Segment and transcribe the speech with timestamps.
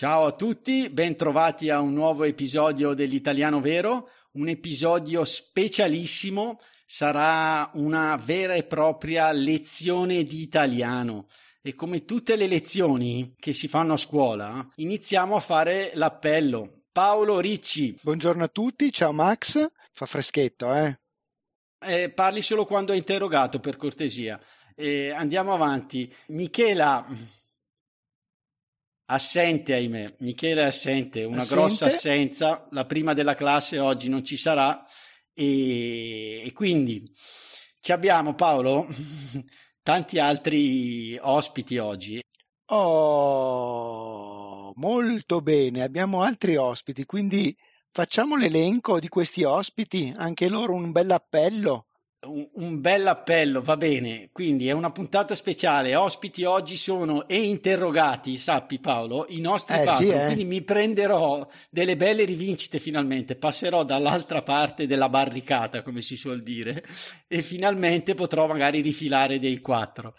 [0.00, 8.16] Ciao a tutti, bentrovati a un nuovo episodio dell'Italiano Vero, un episodio specialissimo, sarà una
[8.16, 11.26] vera e propria lezione di italiano.
[11.60, 16.84] E come tutte le lezioni che si fanno a scuola, iniziamo a fare l'appello.
[16.90, 17.98] Paolo Ricci.
[18.00, 19.70] Buongiorno a tutti, ciao Max.
[19.92, 20.98] Fa freschetto, eh?
[21.78, 24.40] eh parli solo quando è interrogato, per cortesia.
[24.74, 26.10] Eh, andiamo avanti.
[26.28, 27.06] Michela,
[29.12, 30.14] Assente, ahimè.
[30.20, 31.54] Michele è assente, una assente.
[31.54, 32.68] grossa assenza.
[32.70, 34.84] La prima della classe oggi non ci sarà.
[35.34, 37.12] E, e quindi
[37.80, 38.86] ci abbiamo, Paolo,
[39.82, 42.22] tanti altri ospiti oggi.
[42.66, 43.02] Oh,
[44.76, 45.82] molto bene.
[45.82, 47.56] Abbiamo altri ospiti, quindi
[47.90, 50.12] facciamo l'elenco di questi ospiti.
[50.16, 51.86] Anche loro un bel appello
[52.26, 54.28] un, un bel appello, va bene.
[54.32, 55.94] Quindi è una puntata speciale.
[55.94, 60.08] Ospiti oggi sono e interrogati, sappi Paolo, i nostri eh, patron.
[60.08, 60.24] Sì, eh.
[60.26, 63.36] Quindi mi prenderò delle belle rivincite finalmente.
[63.36, 66.84] Passerò dall'altra parte della barricata, come si suol dire,
[67.26, 70.14] e finalmente potrò magari rifilare dei quattro.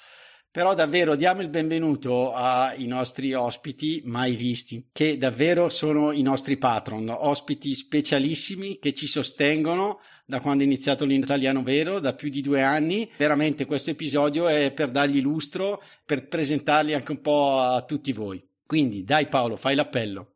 [0.51, 6.57] Però davvero diamo il benvenuto ai nostri ospiti mai visti, che davvero sono i nostri
[6.57, 10.01] patron, ospiti specialissimi che ci sostengono
[10.31, 13.11] da quando è iniziato l'italiano vero, da più di due anni.
[13.17, 18.41] Veramente questo episodio è per dargli lustro, per presentarli anche un po' a tutti voi.
[18.65, 20.33] Quindi dai Paolo, fai l'appello.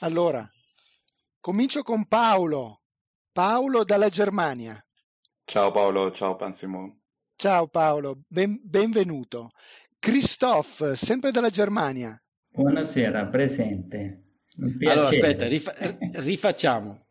[0.00, 0.50] Allora,
[1.40, 2.84] comincio con Paolo.
[3.32, 4.82] Paolo dalla Germania.
[5.44, 7.00] Ciao Paolo, ciao Pansimo.
[7.36, 9.50] Ciao Paolo, ben, benvenuto.
[9.98, 12.18] Christophe, sempre dalla Germania.
[12.48, 14.22] Buonasera, presente.
[14.86, 15.74] Allora, aspetta, rifa-
[16.12, 17.03] rifacciamo.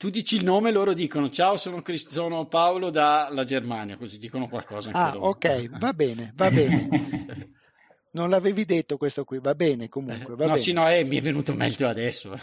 [0.00, 4.48] Tu dici il nome, loro dicono ciao, sono, Crist- sono Paolo dalla Germania, così dicono
[4.48, 4.92] qualcosa.
[4.92, 5.26] ah, loro.
[5.26, 6.88] ok, va bene, va bene.
[8.12, 10.34] Non l'avevi detto questo qui, va bene comunque.
[10.36, 10.56] Va no, bene.
[10.56, 12.34] sì, no, eh, mi è venuto meglio adesso.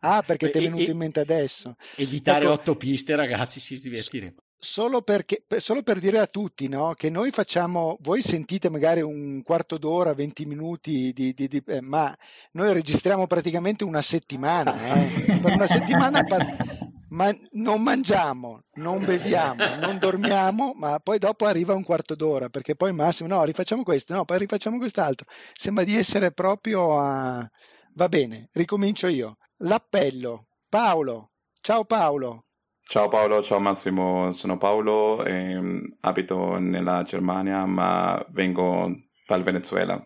[0.00, 1.76] Ah, perché ti è venuto e, in mente adesso.
[1.94, 4.34] Editare ecco, otto piste, ragazzi, si divertiremo.
[4.58, 9.40] Solo, perché, solo per dire a tutti no, che noi facciamo, voi sentite magari un
[9.42, 12.14] quarto d'ora, 20 minuti, di, di, di, eh, ma
[12.52, 14.76] noi registriamo praticamente una settimana.
[14.76, 15.38] Eh.
[15.40, 16.77] per una settimana par-
[17.10, 22.74] ma non mangiamo, non beviamo, non dormiamo, ma poi dopo arriva un quarto d'ora, perché
[22.74, 25.26] poi massimo, no, rifacciamo questo, no, poi rifacciamo quest'altro.
[25.52, 27.48] Sembra di essere proprio a...
[27.94, 29.38] Va bene, ricomincio io.
[29.58, 30.46] L'appello.
[30.68, 31.30] Paolo.
[31.60, 32.44] Ciao Paolo.
[32.82, 35.58] Ciao Paolo, ciao Massimo, sono Paolo, e
[36.00, 38.90] abito nella Germania ma vengo
[39.26, 40.02] dal Venezuela.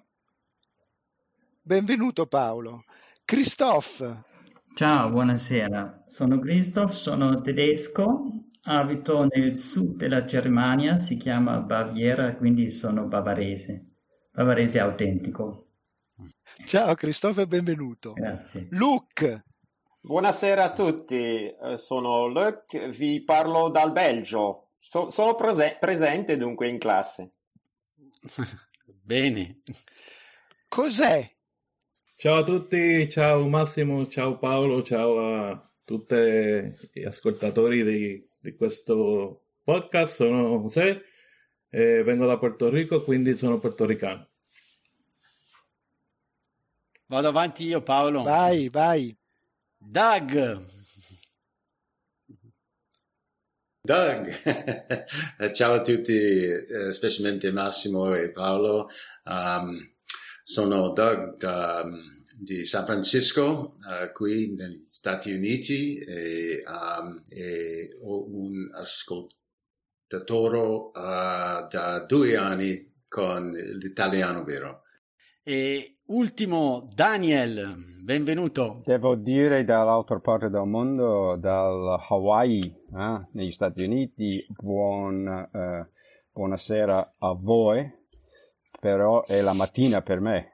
[1.61, 2.85] Benvenuto Paolo.
[3.25, 4.31] Christophe.
[4.75, 6.05] Ciao, buonasera.
[6.09, 8.27] Sono Christoph, sono tedesco,
[8.63, 13.85] abito nel sud della Germania, si chiama Baviera, quindi sono bavarese,
[14.31, 15.67] bavarese autentico.
[16.65, 18.15] Ciao Christoph e benvenuto.
[18.15, 18.69] Grazie.
[18.71, 19.45] Luke.
[20.01, 24.71] Buonasera a tutti, eh, sono Luc, vi parlo dal Belgio.
[24.79, 27.31] So, sono prese- presente dunque in classe.
[29.05, 29.61] Bene.
[30.67, 31.31] Cos'è?
[32.23, 36.15] Ciao a tutti, ciao Massimo, ciao Paolo, ciao a tutti
[36.93, 40.15] gli ascoltatori di, di questo podcast.
[40.15, 41.03] Sono José,
[41.69, 44.29] eh, vengo da Puerto Rico, quindi sono portoricano.
[47.07, 48.23] Vado avanti io Paolo.
[48.23, 49.19] Vai, vai.
[49.77, 50.63] Doug.
[53.81, 54.31] Doug,
[55.51, 58.89] ciao a tutti, eh, specialmente Massimo e Paolo.
[59.25, 59.91] Um,
[60.43, 61.89] sono Doug da,
[62.37, 71.69] di San Francisco, uh, qui negli Stati Uniti, e, um, e ho un ascoltatore uh,
[71.71, 74.83] da due anni con l'italiano vero.
[75.45, 78.83] E ultimo, Daniel, benvenuto.
[78.85, 85.91] Devo dire dall'altra parte del mondo, dal Hawaii, eh, negli Stati Uniti, buon, eh,
[86.33, 87.93] buonasera a voi,
[88.83, 90.53] però è la mattina per me.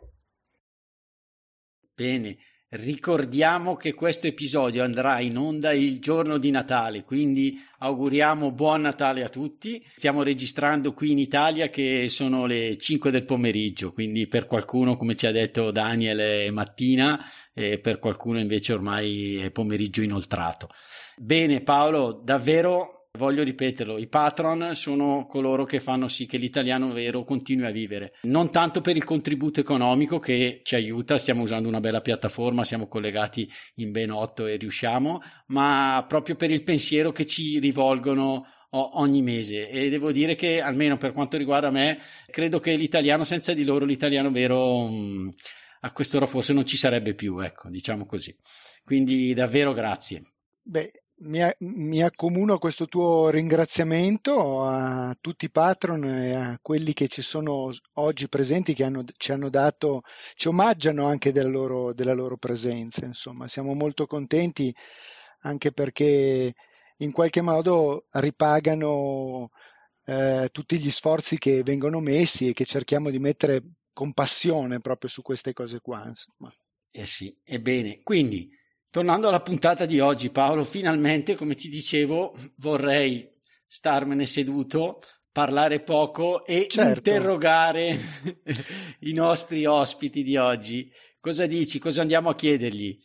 [1.95, 2.37] Bene,
[2.71, 9.25] Ricordiamo che questo episodio andrà in onda il giorno di Natale, quindi auguriamo buon Natale
[9.25, 9.83] a tutti.
[9.95, 15.17] Stiamo registrando qui in Italia che sono le 5 del pomeriggio, quindi per qualcuno, come
[15.17, 20.69] ci ha detto Daniel, è mattina e per qualcuno invece ormai è pomeriggio inoltrato.
[21.17, 27.25] Bene Paolo, davvero Voglio ripeterlo, i patron sono coloro che fanno sì che l'italiano vero
[27.25, 28.13] continui a vivere.
[28.23, 32.87] Non tanto per il contributo economico che ci aiuta, stiamo usando una bella piattaforma, siamo
[32.87, 39.21] collegati in ben otto e riusciamo, ma proprio per il pensiero che ci rivolgono ogni
[39.21, 39.69] mese.
[39.69, 41.99] E devo dire che almeno per quanto riguarda me
[42.31, 45.29] credo che l'italiano senza di loro l'italiano vero mm,
[45.81, 48.33] a quest'ora forse non ci sarebbe più ecco diciamo così.
[48.85, 50.23] Quindi davvero grazie.
[50.63, 56.93] Beh, mi, mi, accomuno a questo tuo ringraziamento a tutti i patron e a quelli
[56.93, 60.03] che ci sono oggi presenti, che hanno, ci hanno dato,
[60.35, 63.05] ci omaggiano anche della loro, della loro presenza.
[63.05, 64.75] Insomma, siamo molto contenti
[65.41, 66.55] anche perché
[66.99, 69.51] in qualche modo ripagano
[70.05, 73.63] eh, tutti gli sforzi che vengono messi e che cerchiamo di mettere
[73.93, 76.07] con passione proprio su queste cose qua.
[76.07, 76.53] Insomma.
[76.91, 78.49] Eh sì, ebbene, quindi
[78.91, 83.31] Tornando alla puntata di oggi, Paolo, finalmente, come ti dicevo, vorrei
[83.67, 86.97] starmene seduto, parlare poco e certo.
[86.97, 87.99] interrogare
[89.01, 90.91] i nostri ospiti di oggi.
[91.21, 91.79] Cosa dici?
[91.79, 92.99] Cosa andiamo a chiedergli?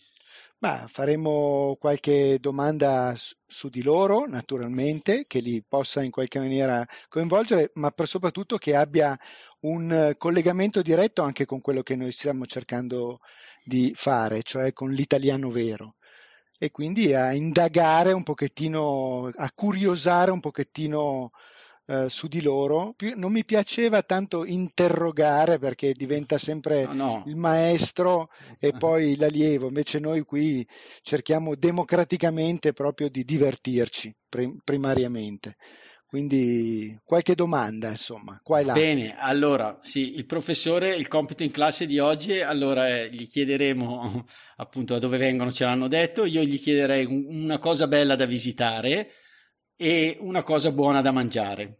[0.59, 3.13] Ma faremo qualche domanda
[3.45, 8.73] su di loro, naturalmente, che li possa in qualche maniera coinvolgere, ma per soprattutto che
[8.73, 9.19] abbia
[9.63, 13.42] un collegamento diretto anche con quello che noi stiamo cercando di
[13.93, 15.95] fare, cioè con l'italiano vero.
[16.57, 21.31] E quindi a indagare un pochettino, a curiosare un pochettino
[21.85, 22.95] eh, su di loro.
[23.15, 27.23] Non mi piaceva tanto interrogare perché diventa sempre no, no.
[27.25, 28.29] il maestro
[28.59, 30.65] e poi l'allievo, invece noi qui
[31.01, 35.55] cerchiamo democraticamente proprio di divertirci prim- primariamente.
[36.13, 38.73] Quindi qualche domanda, insomma, qua e là.
[38.73, 44.23] Bene, allora, sì, il professore, il compito in classe di oggi, allora eh, gli chiederemo
[44.57, 49.09] appunto da dove vengono, ce l'hanno detto, io gli chiederei una cosa bella da visitare
[49.75, 51.79] e una cosa buona da mangiare.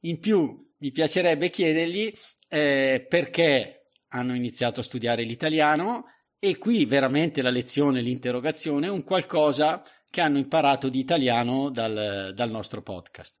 [0.00, 2.12] In più, mi piacerebbe chiedergli
[2.48, 6.02] eh, perché hanno iniziato a studiare l'italiano
[6.40, 12.50] e qui veramente la lezione, l'interrogazione, un qualcosa che hanno imparato di italiano dal, dal
[12.50, 13.38] nostro podcast.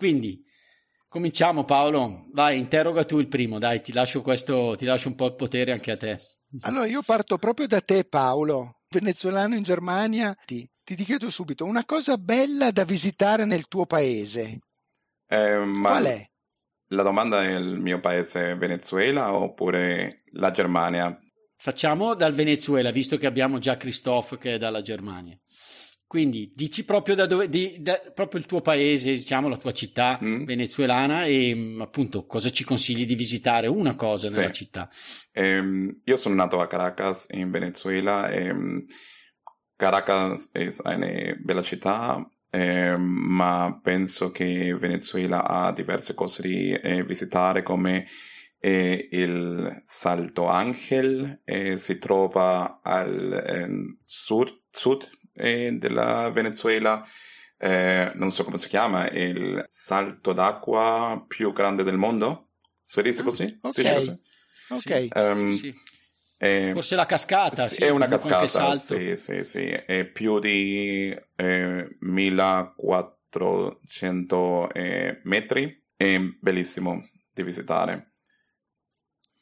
[0.00, 0.42] Quindi
[1.08, 5.26] cominciamo Paolo, vai, interroga tu il primo, dai, ti lascio questo, ti lascio un po'
[5.26, 6.18] il potere anche a te.
[6.62, 11.84] Allora io parto proprio da te Paolo, venezuelano in Germania, ti, ti chiedo subito una
[11.84, 14.60] cosa bella da visitare nel tuo paese.
[15.26, 16.26] Eh, Qual è?
[16.92, 21.14] La domanda è il mio paese Venezuela oppure la Germania?
[21.58, 25.36] Facciamo dal Venezuela, visto che abbiamo già Christophe che è dalla Germania.
[26.10, 30.18] Quindi dici proprio da dove, di, da, proprio il tuo paese, diciamo la tua città
[30.20, 30.42] mm.
[30.42, 33.68] venezuelana e mm, appunto cosa ci consigli di visitare?
[33.68, 34.38] Una cosa sì.
[34.38, 34.90] nella città.
[35.34, 38.84] Um, io sono nato a Caracas in Venezuela um,
[39.76, 47.04] Caracas è una bella città, eh, ma penso che Venezuela ha diverse cose da eh,
[47.04, 48.04] visitare come
[48.58, 51.40] eh, il Salto Angel,
[51.76, 55.08] si trova al ehm, sud, sud
[55.40, 57.04] eh, della Venezuela,
[57.58, 62.50] eh, non so come si chiama, il salto d'acqua più grande del mondo?
[62.80, 63.58] Si dice così?
[63.60, 63.76] Ok.
[63.76, 64.20] Dice così?
[64.68, 65.08] okay.
[65.14, 65.74] Um, sì.
[66.42, 71.96] Eh, Forse la cascata, sì, è una cascata, sì, sì, sì, è più di eh,
[71.98, 78.14] 1400 eh, metri, è bellissimo di visitare.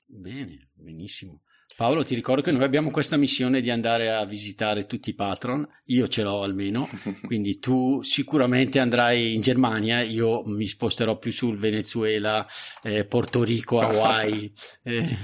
[0.07, 1.43] Bene, benissimo.
[1.78, 5.64] Paolo, ti ricordo che noi abbiamo questa missione di andare a visitare tutti i patron,
[5.85, 6.88] io ce l'ho almeno,
[7.25, 12.44] quindi tu sicuramente andrai in Germania, io mi sposterò più sul Venezuela,
[12.82, 14.52] eh, Porto Rico, Hawaii.
[14.82, 15.16] Eh.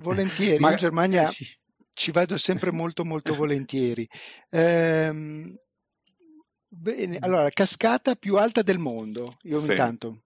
[0.00, 0.72] Volentieri, Ma...
[0.72, 1.46] in Germania sì.
[1.94, 4.06] ci vado sempre molto molto volentieri.
[4.50, 5.56] Ehm,
[6.68, 9.70] bene, allora, cascata più alta del mondo, io sì.
[9.70, 10.24] intanto.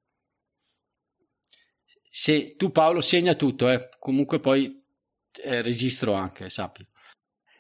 [2.11, 3.89] Se tu Paolo segna tutto, eh.
[4.01, 4.83] comunque poi
[5.43, 6.87] eh, registro anche, sappi.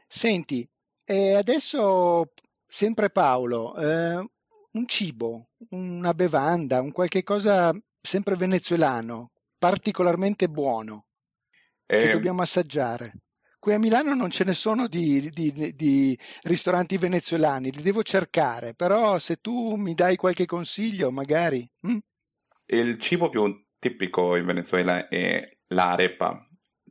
[0.06, 0.66] Senti,
[1.04, 2.32] eh, adesso
[2.66, 4.28] sempre Paolo, eh,
[4.72, 11.06] un cibo, una bevanda, un qualche cosa sempre venezuelano, particolarmente buono,
[11.84, 13.12] che eh, dobbiamo assaggiare.
[13.58, 18.74] Qui a Milano non ce ne sono di, di, di, ristoranti venezuelani, li devo cercare,
[18.74, 21.68] però se tu mi dai qualche consiglio, magari.
[21.80, 21.98] Hm?
[22.66, 26.46] Il cibo più tipico in Venezuela è l'arepa,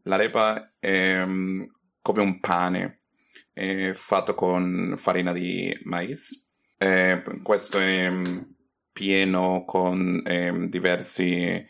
[0.07, 1.65] L'arepa um,
[2.01, 3.01] come un pane,
[3.51, 6.47] è fatto con farina di mais.
[6.77, 8.37] Eh, questo è mm,
[8.91, 11.65] pieno con eh, diversi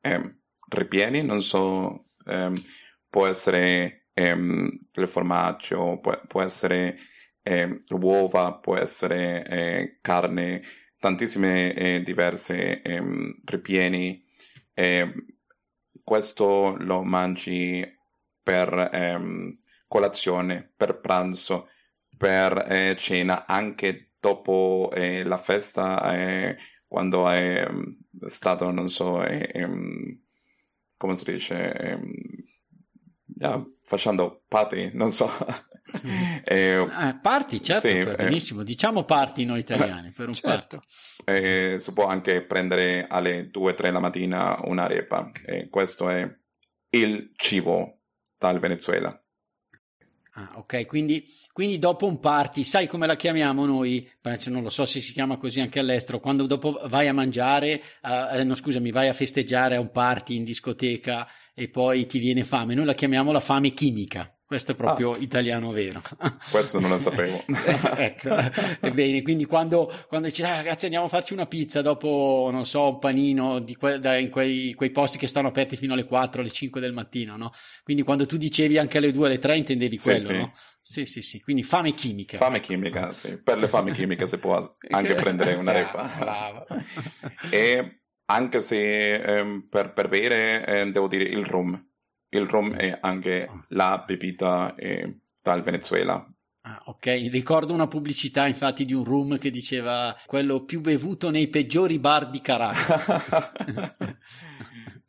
[0.00, 2.60] ehm, ripieni, non so, ehm,
[3.08, 6.98] può essere ehm, il formaggio, può, può essere
[7.90, 10.60] uova, può essere eh, carne,
[10.98, 12.82] tantissime eh, diverse
[13.46, 14.22] ripieni.
[16.04, 17.97] questo lo mangi
[18.48, 21.68] per ehm, colazione, per pranzo,
[22.16, 27.82] per eh, cena, anche dopo eh, la festa, eh, quando è mm,
[28.24, 30.22] stato, non so, ehm,
[30.96, 32.00] come si dice,
[33.38, 35.28] yeah, facendo party, non so.
[36.44, 38.14] eh, ah, party, certo, sì, eh.
[38.16, 38.62] benissimo.
[38.62, 40.82] Diciamo party noi italiani, per un certo.
[41.22, 41.80] party.
[41.80, 45.32] si può anche prendere alle 2-3 la mattina un'arepa.
[45.44, 46.26] E questo è
[46.90, 47.97] il cibo
[48.38, 49.20] dal Venezuela.
[50.32, 54.08] Ah, ok, quindi, quindi, dopo un party, sai come la chiamiamo noi?
[54.46, 58.44] Non lo so se si chiama così anche all'estero, quando dopo vai a mangiare, uh,
[58.44, 62.74] no scusami, vai a festeggiare a un party in discoteca e poi ti viene fame,
[62.74, 64.32] noi la chiamiamo la fame chimica.
[64.48, 66.00] Questo è proprio ah, italiano vero.
[66.50, 67.44] Questo non lo sapevo.
[67.98, 68.34] ecco,
[68.94, 72.92] bene, quindi quando, quando dici, ah, ragazzi andiamo a farci una pizza dopo, non so,
[72.92, 76.50] un panino que- da, in quei, quei, posti che stanno aperti fino alle 4, alle
[76.50, 77.52] 5 del mattino, no?
[77.82, 80.52] Quindi quando tu dicevi anche alle 2, alle 3 intendevi quello, sì, no?
[80.80, 82.38] Sì, sì, sì, quindi fame chimica.
[82.38, 83.36] Fame chimica, sì.
[83.36, 86.08] Per le fame chimiche si può anche prendere una repa.
[86.18, 86.66] Bravo.
[87.50, 91.87] e anche se ehm, per, per bere, eh, devo dire, il rum
[92.30, 96.26] il rum è anche la bevita eh, dal Venezuela.
[96.62, 101.48] Ah, ok, ricordo una pubblicità infatti di un rum che diceva quello più bevuto nei
[101.48, 104.18] peggiori bar di Caracas.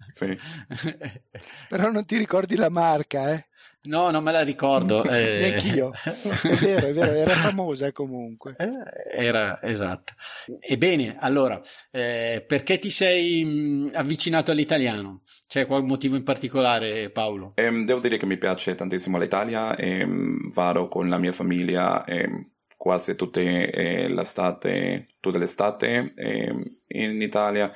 [0.13, 0.37] sì.
[1.67, 3.48] Però non ti ricordi la marca, eh?
[3.83, 5.03] No, non me la ricordo.
[5.09, 5.39] Eh...
[5.39, 5.91] Neanch'io.
[6.03, 8.55] È vero, è vero, era famosa comunque.
[8.57, 10.13] Eh, era, esatto.
[10.59, 11.59] Ebbene, allora,
[11.91, 15.23] eh, perché ti sei mh, avvicinato all'italiano?
[15.47, 17.53] C'è qualche motivo in particolare, Paolo?
[17.55, 22.05] Eh, devo dire che mi piace tantissimo l'Italia e ehm, vado con la mia famiglia
[22.05, 22.45] ehm,
[22.77, 27.71] quasi tutte eh, l'estate, tutta l'estate ehm, in Italia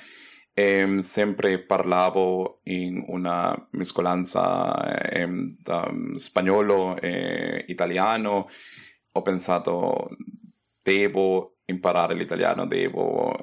[0.53, 5.27] e sempre parlavo in una mescolanza eh,
[5.59, 8.47] da spagnolo e italiano.
[9.13, 10.09] Ho pensato,
[10.81, 13.35] devo imparare l'italiano, devo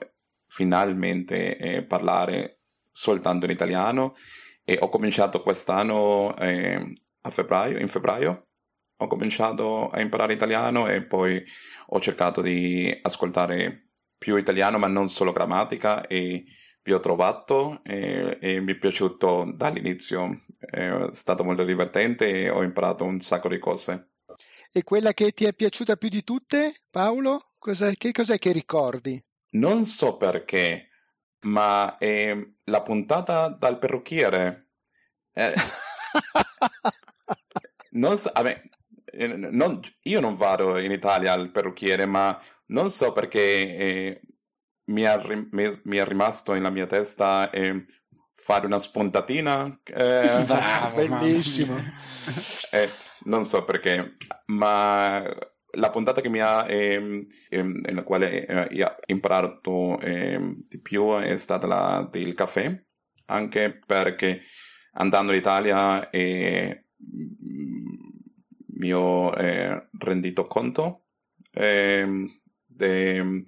[0.46, 2.62] finalmente eh, parlare
[2.92, 4.14] soltanto in italiano
[4.64, 8.46] e ho cominciato quest'anno eh, a febbraio, in febbraio
[9.02, 11.42] ho cominciato a imparare italiano e poi
[11.88, 16.44] ho cercato di ascoltare più italiano ma non solo grammatica e
[16.82, 22.62] vi ho trovato e, e, mi è piaciuto dall'inizio, è stato molto divertente e ho
[22.62, 24.08] imparato un sacco di cose.
[24.72, 27.52] E quella che ti è piaciuta più di tutte, Paolo?
[27.58, 29.22] Cos'è, che cos'è che ricordi?
[29.50, 30.88] Non so perché,
[31.40, 34.68] ma è la puntata dal perrucchiere.
[35.32, 35.52] Eh,
[37.90, 38.62] non so, vabbè,
[39.50, 44.20] non, io non vado in Italia al perrucchiere, ma non so perché eh,
[44.90, 47.84] mi, è, è rimasto nella mia testa eh,
[48.34, 49.80] fare una spuntatina.
[49.84, 51.76] Eh, Bravo, bellissimo.
[52.72, 52.88] Eh,
[53.24, 54.16] non so perché,
[54.46, 55.20] ma
[55.72, 61.36] la puntata che mi ha, eh, nella quale eh, ho imparato ehm, di più è
[61.36, 62.80] stata la del caffè,
[63.26, 64.40] anche perché
[64.92, 66.84] andando in Italia eh,
[68.76, 71.06] mi ho eh, rendito conto
[71.50, 72.28] ehm,
[72.66, 73.42] de,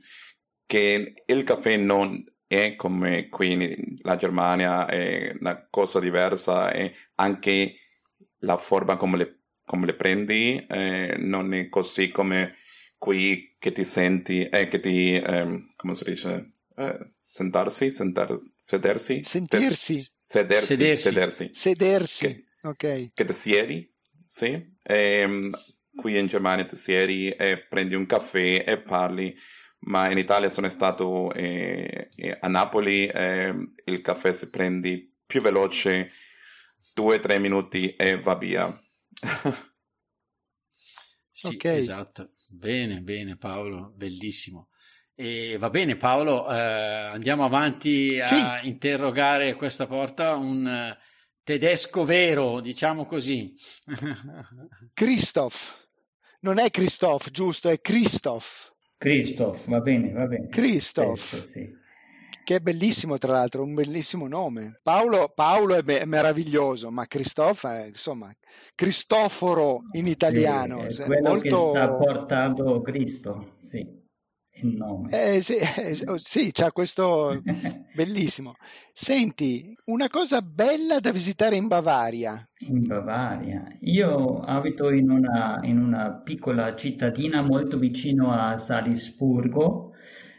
[0.72, 6.94] che il caffè non è come qui in la Germania, è una cosa diversa e
[7.16, 7.74] anche
[8.38, 12.56] la forma come le, come le prendi eh, non è così come
[12.96, 19.20] qui che ti senti, eh, che ti, eh, come si dice, eh, sentarsi, sentar, sedersi,
[19.26, 22.26] sentirsi, sedersi, sedersi, sedersi, sedersi.
[22.26, 23.08] Che, ok.
[23.12, 23.94] Che ti siedi,
[24.26, 24.52] sì,
[24.82, 25.50] e, ehm,
[25.94, 29.36] qui in Germania ti siedi e prendi un caffè e parli
[29.84, 35.40] ma in Italia sono stato eh, eh, a Napoli, eh, il caffè si prende più
[35.40, 36.12] veloce,
[36.94, 38.70] due o tre minuti e va via.
[41.30, 41.78] sì, okay.
[41.78, 42.32] esatto.
[42.48, 44.68] Bene, bene Paolo, bellissimo.
[45.14, 48.68] E va bene Paolo, eh, andiamo avanti a sì.
[48.68, 50.96] interrogare questa porta un uh,
[51.42, 53.54] tedesco vero, diciamo così.
[54.94, 55.80] Christoph.
[56.40, 58.71] Non è Christoph, giusto, è Christoph.
[59.02, 60.46] Christoph, va bene, va bene.
[60.46, 61.40] Christoph.
[61.40, 61.80] sì.
[62.44, 64.78] che è bellissimo tra l'altro, un bellissimo nome.
[64.82, 68.32] Paolo, Paolo è, be- è meraviglioso, ma Cristofa è insomma
[68.74, 70.88] Cristoforo in italiano.
[70.90, 71.72] Sì, è quello molto...
[71.72, 74.01] che sta portando Cristo, sì
[74.54, 75.10] il nome.
[75.10, 77.40] Eh, sì, eh, oh, sì, c'ha questo
[77.94, 78.54] bellissimo.
[78.92, 82.46] Senti, una cosa bella da visitare in Bavaria.
[82.58, 83.66] In Bavaria.
[83.80, 89.92] Io abito in una, in una piccola cittadina molto vicino a Salisburgo.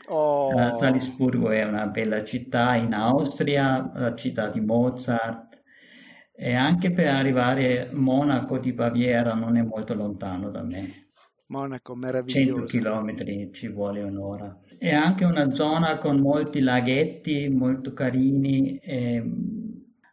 [0.08, 0.54] Oh.
[0.54, 5.62] Uh, Salisburgo è una bella città in Austria, la città di Mozart.
[6.36, 11.04] E anche per arrivare a Monaco di Baviera non è molto lontano da me.
[11.48, 12.68] Monaco, meraviglioso.
[12.68, 14.60] 100 km ci vuole un'ora.
[14.78, 19.24] È anche una zona con molti laghetti molto carini e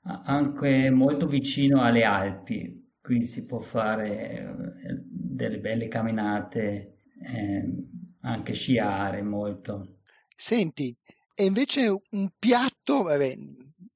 [0.03, 2.79] anche molto vicino alle Alpi.
[3.01, 7.75] Qui si può fare eh, delle belle camminate, eh,
[8.21, 9.99] anche sciare molto.
[10.37, 10.95] Senti,
[11.35, 13.37] e invece un piatto vabbè,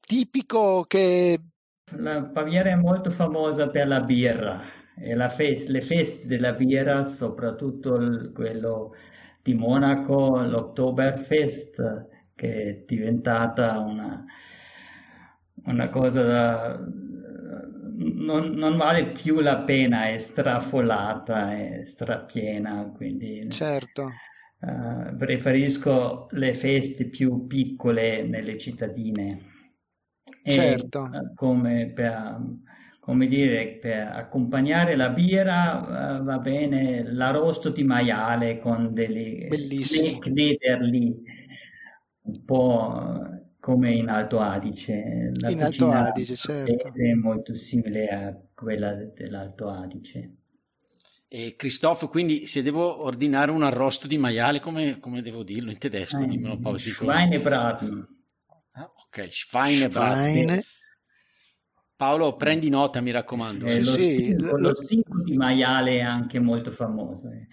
[0.00, 1.38] tipico che...
[1.96, 4.82] La Baviera è molto famosa per la birra
[5.30, 8.94] fest- le feste della birra, soprattutto il, quello
[9.42, 14.24] di Monaco, l'Oktoberfest, che è diventata una,
[15.66, 16.78] una cosa da,
[17.96, 24.10] non, non, vale più la pena, è strafolata, è strapiena, quindi certo.
[24.60, 29.52] uh, preferisco le feste più piccole nelle cittadine.
[30.42, 31.10] Certo.
[31.12, 32.40] E, uh, come per
[33.04, 39.46] come dire, per accompagnare la birra uh, va bene l'arrosto di maiale con delle
[40.20, 41.14] knederli,
[42.23, 43.28] un po'
[43.61, 45.32] come in Alto Adige.
[45.34, 46.92] La in Alto Adige, certo.
[46.94, 50.37] È molto simile a quella dell'Alto Adige.
[51.28, 55.76] E Christoph, quindi se devo ordinare un arrosto di maiale, come, come devo dirlo in
[55.76, 56.23] tedesco?
[56.23, 56.90] Eh, Dimmelo un po' così.
[56.90, 58.08] Schweinebraten.
[58.73, 60.30] Ah, ok, Schweinebraten.
[60.30, 60.64] Schweine.
[61.96, 63.66] Paolo, prendi nota, mi raccomando.
[63.66, 67.28] Eh, lo, sì, stinco, lo stinco di maiale è anche molto famoso.
[67.28, 67.46] Eh,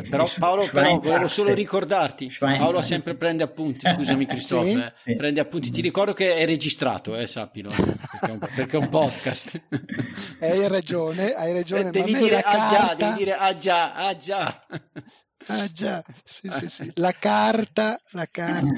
[0.00, 5.10] eh però Paolo, però, volevo solo ricordarti, Paolo sempre prende appunti, scusami Cristoforo, sì?
[5.10, 5.16] eh.
[5.16, 8.88] prende appunti, ti ricordo che è registrato, eh, sappilo, perché è un, perché è un
[8.90, 9.62] podcast.
[10.40, 11.88] hai ragione, hai ragione.
[11.88, 14.66] Eh, devi dire ah già, devi dire ah già, ah già.
[15.46, 16.92] Ah già, sì, sì, sì.
[16.96, 18.74] La carta, la carta,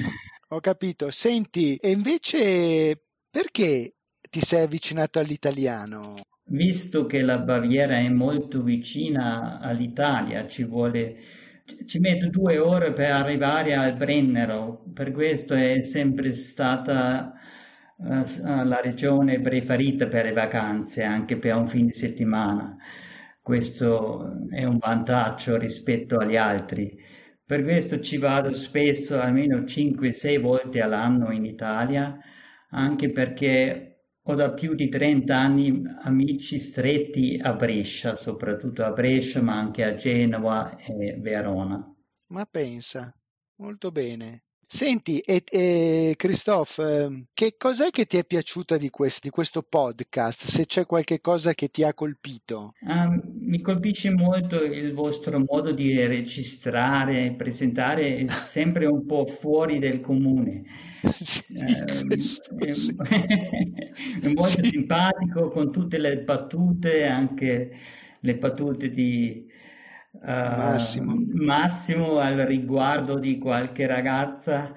[0.51, 1.11] ho capito.
[1.11, 3.95] Senti, e invece perché
[4.33, 6.15] ti sei avvicinato all'italiano?
[6.45, 11.17] Visto che la Baviera è molto vicina all'Italia, ci vuole
[11.85, 17.35] ci metto due ore per arrivare al Brennero, per questo è sempre stata
[17.97, 18.25] uh,
[18.65, 22.75] la regione preferita per le vacanze, anche per un fine settimana.
[23.39, 26.99] Questo è un vantaggio rispetto agli altri.
[27.45, 32.19] Per questo ci vado spesso, almeno 5-6 volte all'anno in Italia,
[32.71, 33.92] anche perché
[34.25, 39.83] ho da più di 30 anni amici stretti a Brescia, soprattutto a Brescia, ma anche
[39.83, 41.85] a Genova e Verona.
[42.29, 43.13] Ma pensa,
[43.57, 44.45] molto bene.
[44.65, 49.63] Senti, e, e Christophe, ehm, che cos'è che ti è piaciuta di, quest, di questo
[49.63, 50.47] podcast?
[50.47, 52.73] Se c'è qualche cosa che ti ha colpito?
[52.81, 59.79] Um, mi colpisce molto il vostro modo di registrare, presentare, è sempre un po' fuori
[59.79, 60.92] del comune.
[61.13, 62.95] Sì, eh, sì.
[63.03, 64.71] È, è, molto sì.
[64.71, 67.77] simpatico con tutte le battute, anche
[68.21, 69.51] le battute di
[70.21, 71.15] Massimo.
[71.15, 74.73] Uh, Massimo al riguardo di qualche ragazza,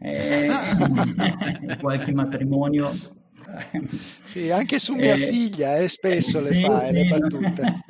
[0.00, 0.48] eh,
[1.80, 2.90] qualche matrimonio.
[4.24, 7.82] Sì, anche su mia eh, figlia eh, spesso le fa le battute.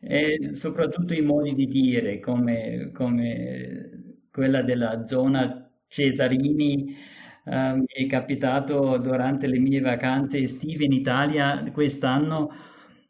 [0.00, 5.63] e soprattutto i modi di dire, come, come quella della zona
[5.94, 6.96] Cesarini.
[7.44, 12.50] Uh, mi è capitato durante le mie vacanze estive in Italia quest'anno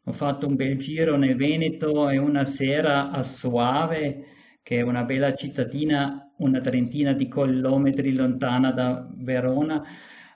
[0.07, 4.25] ho fatto un bel giro nel Veneto e una sera a Soave,
[4.61, 9.81] che è una bella cittadina una trentina di chilometri lontana da Verona.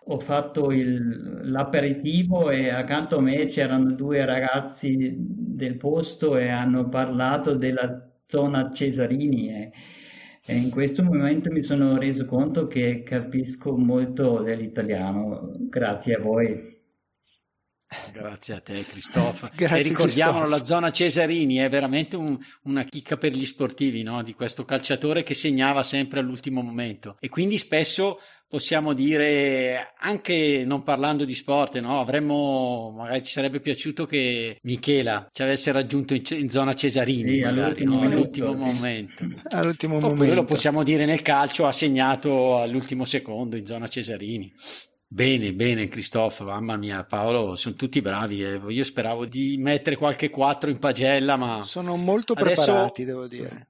[0.06, 7.54] Ho fatto l'aperitivo e accanto a me c'erano due ragazzi del posto e hanno parlato
[7.56, 9.50] della zona Cesarini.
[9.50, 9.72] E,
[10.50, 16.79] e in questo momento mi sono reso conto che capisco molto dell'italiano, grazie a voi.
[18.12, 19.50] Grazie a te, Cristofa.
[19.58, 24.22] e ricordiamolo, la zona Cesarini è veramente un, una chicca per gli sportivi no?
[24.22, 27.18] di questo calciatore che segnava sempre all'ultimo momento.
[27.20, 32.00] E quindi spesso possiamo dire, anche non parlando di sport, no?
[32.00, 37.42] avremmo, magari ci sarebbe piaciuto che Michela ci avesse raggiunto in, in zona Cesarini, sì,
[37.42, 38.02] magari, all'ultimo, no?
[38.02, 39.24] all'ultimo momento.
[39.50, 40.36] all'ultimo Oppure momento.
[40.36, 44.52] lo possiamo dire nel calcio, ha segnato all'ultimo secondo in zona Cesarini.
[45.12, 48.44] Bene, bene, Cristoff, mamma mia, Paolo, sono tutti bravi.
[48.44, 48.62] Eh.
[48.68, 51.64] Io speravo di mettere qualche 4 in pagella, ma.
[51.66, 53.70] Sono molto preparati, devo dire.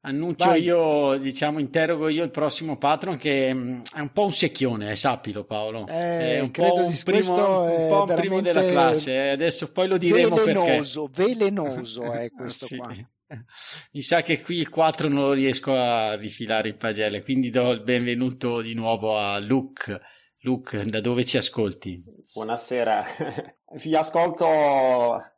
[0.00, 0.62] Annuncio Vai.
[0.62, 4.96] io, diciamo, interrogo io il prossimo patron che mm, è un po' un secchione, eh,
[4.96, 5.86] sappilo Paolo.
[5.86, 9.28] Eh, è un po' un primo, un po un primo della classe, eh.
[9.28, 11.34] adesso poi lo diremo velenoso, perché.
[11.34, 12.76] Velenoso è questo sì.
[12.78, 12.96] qua.
[13.92, 17.70] Mi sa che qui il 4 non lo riesco a rifilare in pagelle, quindi do
[17.70, 20.00] il benvenuto di nuovo a Luke.
[20.42, 22.00] Luke, da dove ci ascolti?
[22.32, 23.04] Buonasera,
[23.82, 24.46] vi ascolto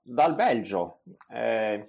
[0.02, 0.98] dal Belgio.
[1.30, 1.86] Eh,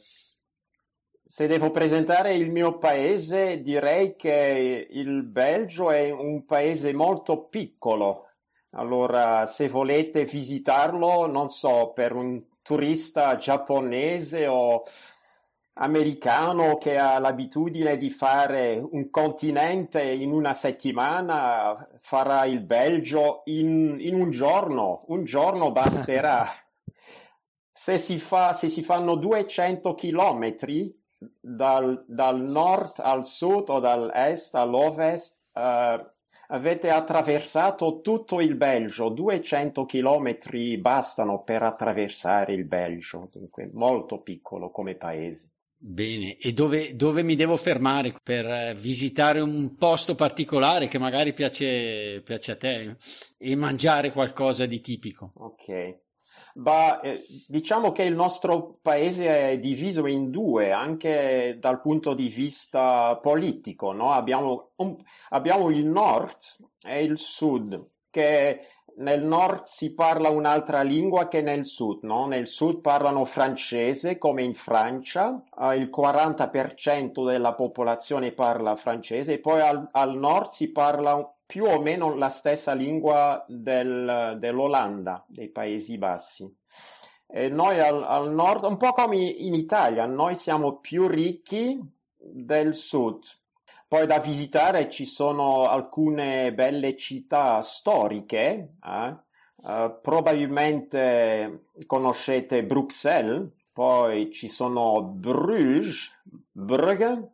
[1.25, 8.27] se devo presentare il mio paese, direi che il Belgio è un paese molto piccolo.
[8.71, 14.83] Allora, se volete visitarlo, non so, per un turista giapponese o
[15.73, 23.97] americano che ha l'abitudine di fare un continente in una settimana farà il Belgio in,
[23.99, 26.45] in un giorno, un giorno basterà.
[27.71, 30.93] se, si fa, se si fanno 200 chilometri
[31.39, 36.05] dal, dal nord al sud o dall'est all'ovest, uh,
[36.47, 44.69] avete attraversato tutto il Belgio, 200 chilometri bastano per attraversare il Belgio, dunque molto piccolo
[44.69, 45.49] come paese.
[45.83, 51.33] Bene, e dove, dove, mi devo fermare per eh, visitare un posto particolare che magari
[51.33, 52.97] piace, piace a te
[53.39, 55.31] e mangiare qualcosa di tipico?
[55.37, 55.97] Ok.
[56.53, 62.27] Bah, eh, diciamo che il nostro paese è diviso in due anche dal punto di
[62.27, 63.91] vista politico.
[63.91, 64.11] No?
[64.11, 64.95] Abbiamo, un,
[65.29, 66.37] abbiamo il nord
[66.83, 72.25] e il sud che nel nord si parla un'altra lingua che nel sud, no?
[72.27, 79.39] Nel sud parlano francese come in Francia, eh, il 40% della popolazione parla francese e
[79.39, 85.49] poi al, al, nord si parla più o meno la stessa lingua del, dell'Olanda, dei
[85.49, 86.49] Paesi Bassi.
[87.27, 91.79] E noi al, al nord, un po' come in Italia, noi siamo più ricchi
[92.17, 93.23] del sud,
[93.91, 99.15] poi da visitare ci sono alcune belle città storiche, eh?
[99.55, 106.09] uh, probabilmente conoscete Bruxelles, poi ci sono Bruges,
[106.53, 107.31] Brugge,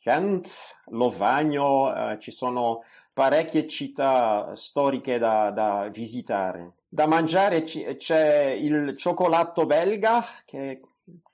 [0.00, 0.48] Gent,
[0.86, 6.72] Lovagno, uh, ci sono parecchie città storiche da, da visitare.
[6.88, 10.80] Da mangiare c- c'è il cioccolato belga, che è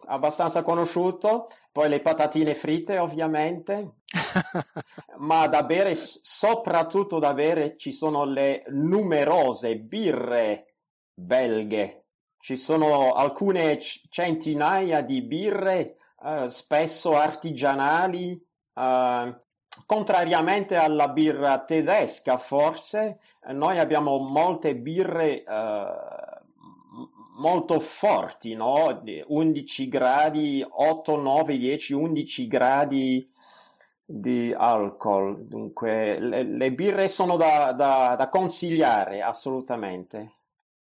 [0.09, 4.03] abbastanza conosciuto, poi le patatine fritte ovviamente,
[5.19, 10.75] ma da bere, soprattutto da bere, ci sono le numerose birre
[11.13, 12.05] belghe.
[12.39, 18.41] Ci sono alcune centinaia di birre, uh, spesso artigianali,
[18.75, 19.35] uh,
[19.85, 26.37] contrariamente alla birra tedesca forse, noi abbiamo molte birre uh,
[27.39, 29.03] molto forti, no?
[29.27, 33.31] 11 gradi, 8, 9, 10, 11 gradi
[34.07, 35.47] di alcol.
[35.47, 40.35] Dunque, le, le birre sono da, da, da consigliare assolutamente.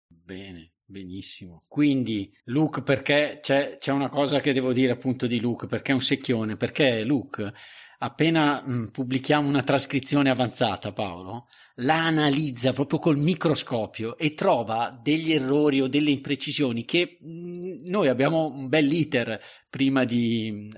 [0.07, 0.73] Bene.
[0.91, 1.65] Benissimo.
[1.69, 5.95] Quindi, Luke, perché c'è, c'è, una cosa che devo dire appunto di Luke, perché è
[5.95, 7.53] un secchione, perché Luke,
[7.99, 11.49] appena mh, pubblichiamo una trascrizione avanzata, Paolo,
[11.81, 18.09] la analizza proprio col microscopio e trova degli errori o delle imprecisioni che mh, noi
[18.09, 20.73] abbiamo un bel iter prima di...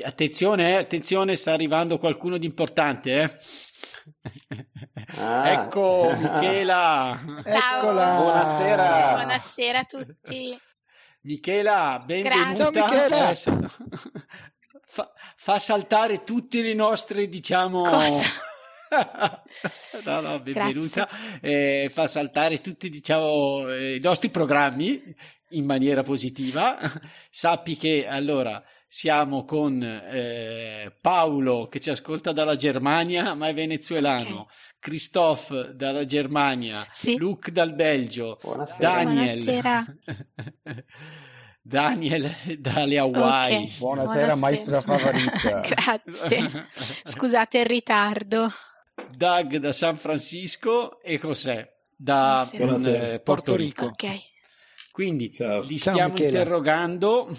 [0.00, 3.36] Attenzione, eh, attenzione, sta arrivando qualcuno di importante, eh.
[5.18, 5.50] Ah.
[5.50, 7.20] ecco Michela.
[7.46, 7.78] Ciao.
[7.78, 8.16] Eccola.
[8.16, 9.12] Buonasera.
[9.12, 10.58] Buonasera a tutti.
[11.22, 12.70] Michela, benvenuta.
[12.70, 13.70] Grazie, Michela.
[14.84, 17.84] Fa, fa, saltare tutti i nostri, diciamo...
[17.84, 18.26] Cosa?
[20.04, 21.08] no, no, benvenuta.
[21.40, 25.02] Eh, fa saltare tutti, diciamo, eh, i nostri programmi
[25.50, 26.76] in maniera positiva.
[27.30, 34.50] Sappi che allora siamo con eh, Paolo che ci ascolta dalla Germania, ma è venezuelano.
[34.78, 37.16] Christophe dalla Germania, sì.
[37.16, 38.78] Luke dal Belgio, Buonasera.
[38.78, 39.44] Daniel.
[39.44, 39.96] Buonasera.
[41.62, 43.54] Daniel dalle Hawaii.
[43.54, 43.78] Okay.
[43.78, 45.60] Buonasera, Buonasera, maestra favorita.
[46.04, 46.66] Grazie.
[47.02, 48.52] Scusate il ritardo.
[49.16, 53.86] Doug da San Francisco e José da eh, Porto Rico.
[53.86, 54.20] Okay.
[54.90, 55.62] Quindi Ciao.
[55.62, 57.34] li stiamo Ciao, interrogando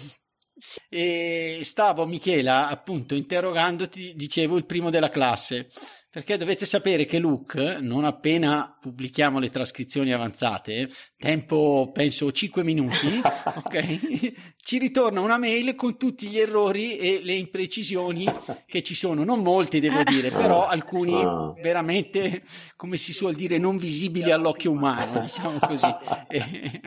[0.88, 5.70] e stavo Michela appunto interrogandoti, dicevo il primo della classe
[6.14, 13.18] Perché dovete sapere che Luke, non appena pubblichiamo le trascrizioni avanzate, tempo penso 5 minuti,
[13.20, 14.32] ok?
[14.56, 18.32] Ci ritorna una mail con tutti gli errori e le imprecisioni
[18.64, 21.52] che ci sono, non molti devo dire, però alcuni ah.
[21.60, 22.42] veramente,
[22.76, 25.92] come si suol dire, non visibili all'occhio umano, diciamo così.
[26.28, 26.80] E,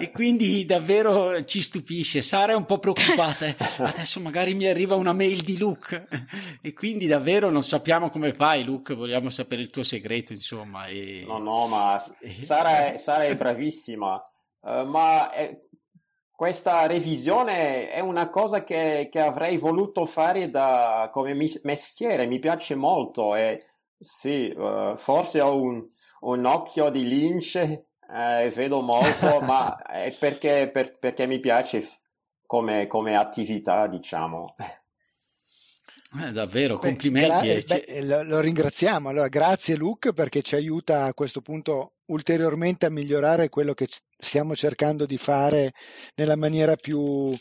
[0.00, 2.22] e quindi davvero ci stupisce.
[2.22, 3.56] Sara è un po' preoccupata, eh.
[3.78, 6.08] adesso magari mi arriva una mail di Luke
[6.60, 10.86] e quindi davvero non sappiamo sappiamo come fai, Luke, vogliamo sapere il tuo segreto, insomma.
[10.86, 11.24] E...
[11.26, 14.14] No, no, ma Sara è, Sara è bravissima,
[14.60, 15.58] uh, ma è,
[16.30, 22.74] questa revisione è una cosa che, che, avrei voluto fare da, come mestiere, mi piace
[22.74, 23.66] molto e
[23.98, 25.86] sì, uh, forse ho un,
[26.20, 31.86] un, occhio di Lynch e eh, vedo molto, ma è perché, per, perché mi piace
[32.46, 34.54] come, come attività, diciamo.
[36.18, 37.46] Eh, davvero, complimenti.
[37.46, 39.08] Beh, gra- beh, lo, lo, ringraziamo.
[39.08, 43.86] Allora, grazie Luke perché ci aiuta a questo punto ulteriormente a migliorare quello che
[44.18, 45.72] stiamo cercando di fare
[46.16, 46.98] nella maniera più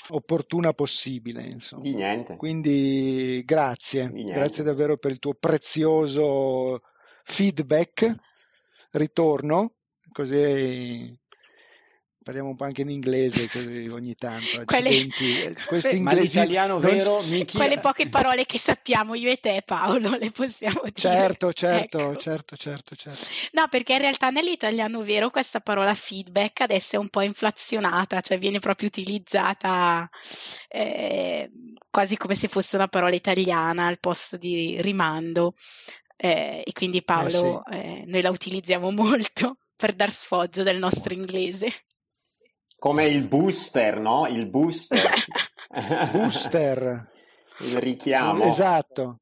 [0.09, 1.47] opportuna possibile.
[1.47, 1.81] Insomma.
[1.81, 2.35] Di niente.
[2.35, 6.81] Quindi grazie, grazie davvero per il tuo prezioso
[7.23, 8.15] feedback,
[8.91, 9.73] ritorno,
[10.11, 11.17] così
[12.29, 14.63] parliamo un po' anche in inglese così ogni tanto.
[14.65, 15.07] Quelle...
[15.81, 16.81] Beh, ma l'italiano non...
[16.81, 17.57] vero, Miki...
[17.57, 20.93] Quelle poche parole che sappiamo io e te Paolo, le possiamo dire.
[20.93, 22.17] Certo, certo, ecco.
[22.17, 23.25] certo, certo, certo.
[23.53, 28.37] No, perché in realtà nell'italiano vero questa parola feedback adesso è un po' inflazionata, cioè
[28.37, 30.07] viene proprio utilizzata
[30.67, 31.49] eh,
[31.89, 35.55] quasi come se fosse una parola italiana al posto di rimando.
[36.15, 37.79] Eh, e quindi Paolo, eh sì.
[37.79, 41.73] Eh, noi la utilizziamo molto per dar sfoggio del nostro inglese.
[42.79, 44.25] Come il booster, no?
[44.27, 45.11] Il booster.
[46.13, 47.11] booster.
[47.59, 48.45] il richiamo.
[48.45, 49.19] Esatto.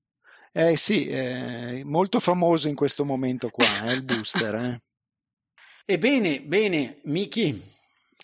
[0.52, 4.56] Eh sì, è molto famoso in questo momento qua, eh, il booster.
[4.56, 4.82] Eh.
[5.86, 7.76] Ebbene, bene, Miki.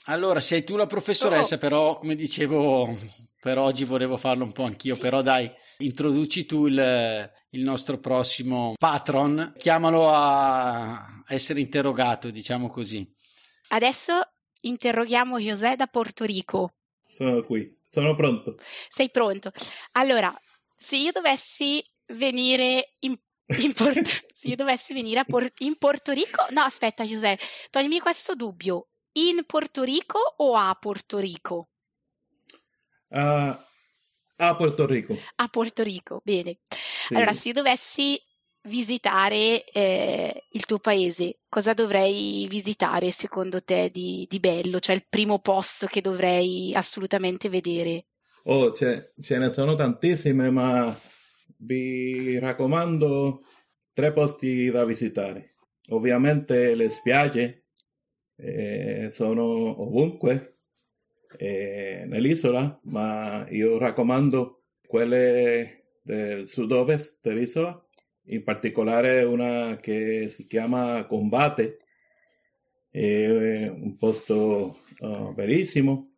[0.05, 1.59] Allora, sei tu la professoressa, oh.
[1.59, 2.95] però, come dicevo,
[3.39, 5.01] per oggi volevo farlo un po' anch'io, sì.
[5.01, 13.09] però dai, introduci tu il, il, nostro prossimo patron, chiamalo a essere interrogato, diciamo così.
[13.69, 14.32] Adesso
[14.63, 16.73] interroghiamo José da Porto Rico.
[17.03, 18.57] Sono qui, sono pronto.
[18.89, 19.51] Sei pronto?
[19.93, 20.33] Allora,
[20.75, 23.17] se io dovessi venire in,
[23.59, 24.01] in Porto,
[24.33, 27.37] se io dovessi venire Por, in Porto Rico, no, aspetta, José,
[27.69, 28.87] toglimi questo dubbio.
[29.15, 31.69] In Porto Rico o a Porto Rico?
[33.09, 33.55] Uh,
[34.37, 35.15] a Porto Rico.
[35.35, 36.57] A Porto Rico, bene.
[36.67, 37.13] Sì.
[37.13, 38.19] Allora, se io dovessi
[38.63, 44.79] visitare eh, il tuo paese, cosa dovrei visitare secondo te di, di, bello?
[44.79, 48.05] Cioè il primo posto che dovrei assolutamente vedere?
[48.43, 50.97] Oh, ce, ce ne sono tantissime, ma
[51.57, 53.43] vi raccomando
[53.93, 55.55] tre posti da visitare.
[55.89, 57.65] Ovviamente le spiagge
[58.37, 60.59] eh, sono ovunque
[61.37, 67.82] eh, nell'isola, ma io raccomando quelle del sud-ovest dell'isola
[68.25, 71.79] in particolare una che si chiama Combate,
[72.89, 76.17] è un posto uh, bellissimo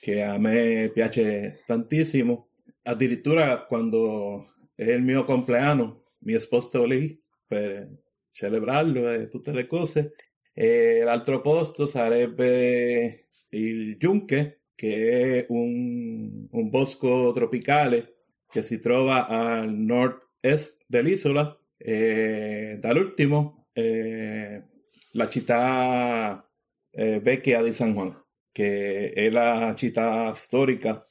[0.00, 2.48] che a me piace tantissimo.
[2.82, 7.88] Addirittura quando è il mio compleanno mi sposto lì per
[8.30, 10.14] celebrarlo e tutte le cose.
[10.52, 18.14] E l'altro posto sarebbe il Yunque, che è un, un bosco tropicale
[18.48, 24.62] che si trova al nord est dell'isola e dall'ultimo eh,
[25.12, 26.48] la città
[26.90, 31.04] eh, vecchia di San Juan, che è la città storica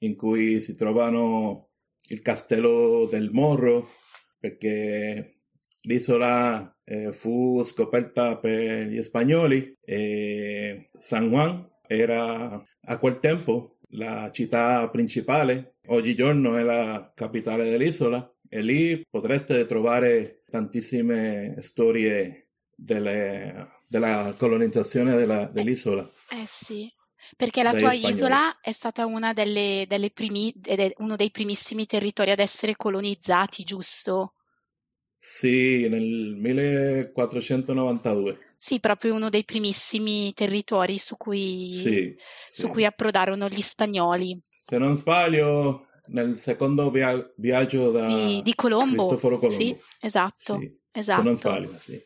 [0.00, 1.70] in cui si trovano
[2.08, 3.90] il castello del Morro,
[4.38, 5.40] perché
[5.82, 14.30] l'isola eh, fu scoperta per gli spagnoli e San Juan era a quel tempo la
[14.32, 24.34] città principale, oggigiorno è la capitale dell'isola e lì potreste trovare tantissime storie delle, della
[24.36, 26.08] colonizzazione della, dell'isola.
[26.30, 26.92] Eh sì,
[27.36, 28.12] perché la tua spagnoli.
[28.12, 30.52] isola è stata una delle, delle primi,
[30.98, 34.34] uno dei primissimi territori ad essere colonizzati, giusto?
[35.20, 38.38] Sì, nel 1492.
[38.56, 42.14] Sì, proprio uno dei primissimi territori su cui, sì,
[42.46, 42.68] su sì.
[42.68, 44.40] cui approdarono gli spagnoli.
[44.64, 49.06] Se non sbaglio, nel secondo via- viaggio da di, di Colombo.
[49.06, 49.62] Cristoforo Colombo.
[49.62, 51.20] Sì, esatto, sì, esatto.
[51.20, 51.56] Se non esatto.
[51.56, 52.02] sbaglio, sì.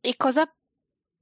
[0.00, 0.52] E cosa,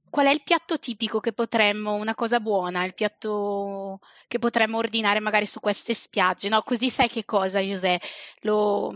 [0.09, 5.19] qual è il piatto tipico che potremmo, una cosa buona, il piatto che potremmo ordinare
[5.19, 6.49] magari su queste spiagge?
[6.49, 7.99] No, così sai che cosa, José?
[8.41, 8.91] Lo,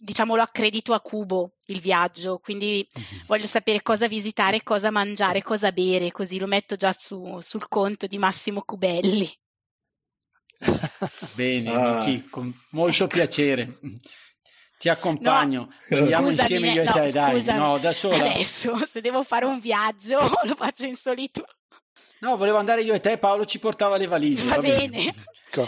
[0.00, 2.86] diciamo lo accredito a cubo il viaggio, quindi
[3.26, 8.06] voglio sapere cosa visitare, cosa mangiare, cosa bere, così lo metto già su, sul conto
[8.06, 9.28] di Massimo Cubelli.
[11.34, 11.96] Bene, ah.
[11.96, 13.78] Miki, con molto piacere.
[14.78, 17.44] Ti accompagno, no, andiamo insieme io e te, dai.
[17.44, 18.30] No, da sola.
[18.30, 21.44] Adesso, se devo fare un viaggio, lo faccio in solito.
[22.20, 24.48] No, volevo andare io e te, Paolo ci portava le valigie.
[24.48, 24.88] Va, va bene.
[24.88, 25.14] bene.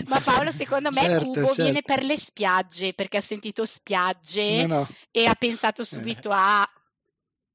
[0.07, 1.63] Ma Paolo, secondo me, certo, Cubo certo.
[1.63, 4.89] viene per le spiagge, perché ha sentito spiagge no, no.
[5.11, 6.37] e ha pensato subito eh.
[6.37, 6.71] a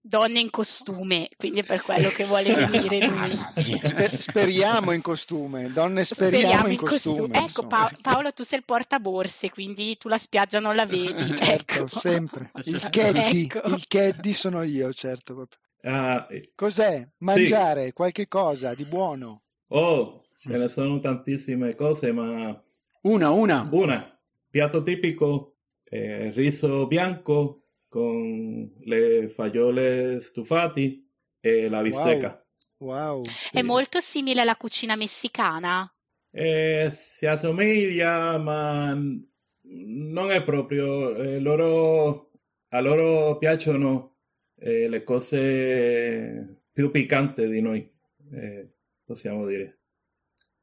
[0.08, 3.32] donne in costume, quindi è per quello che vuole venire lui.
[3.56, 7.18] Sper- speriamo in costume, donne speriamo, speriamo in, in costume.
[7.28, 11.38] costume ecco pa- Paolo, tu sei il portaborse, quindi tu la spiaggia non la vedi.
[11.40, 12.00] Certo, ecco.
[12.00, 12.52] sempre.
[12.64, 13.68] Il caddy, ecco.
[13.68, 15.48] il caddy sono io, certo.
[15.82, 16.24] Uh,
[16.56, 17.08] Cos'è?
[17.20, 17.94] Mangiare sì.
[17.94, 19.44] qualche cosa di buono?
[19.70, 22.62] Oh, ce ne sono tantissime cose, ma...
[23.02, 23.68] Una, una.
[23.72, 24.20] Una.
[24.50, 32.46] Piatto tipico, eh, riso bianco, con le fagiole stufati e la bistecca.
[32.78, 33.16] Wow.
[33.16, 33.58] wow sì.
[33.58, 35.92] È molto simile alla cucina messicana?
[36.30, 41.16] Eh, si assomiglia, ma non è proprio.
[41.16, 42.32] Eh, loro,
[42.70, 44.18] a loro piacciono
[44.56, 47.92] eh, le cose più piccanti di noi,
[48.34, 48.70] eh,
[49.04, 49.80] possiamo dire.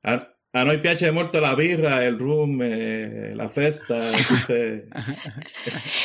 [0.02, 4.88] A, a noi piace molto la birra, il rum, eh, la festa, tutte,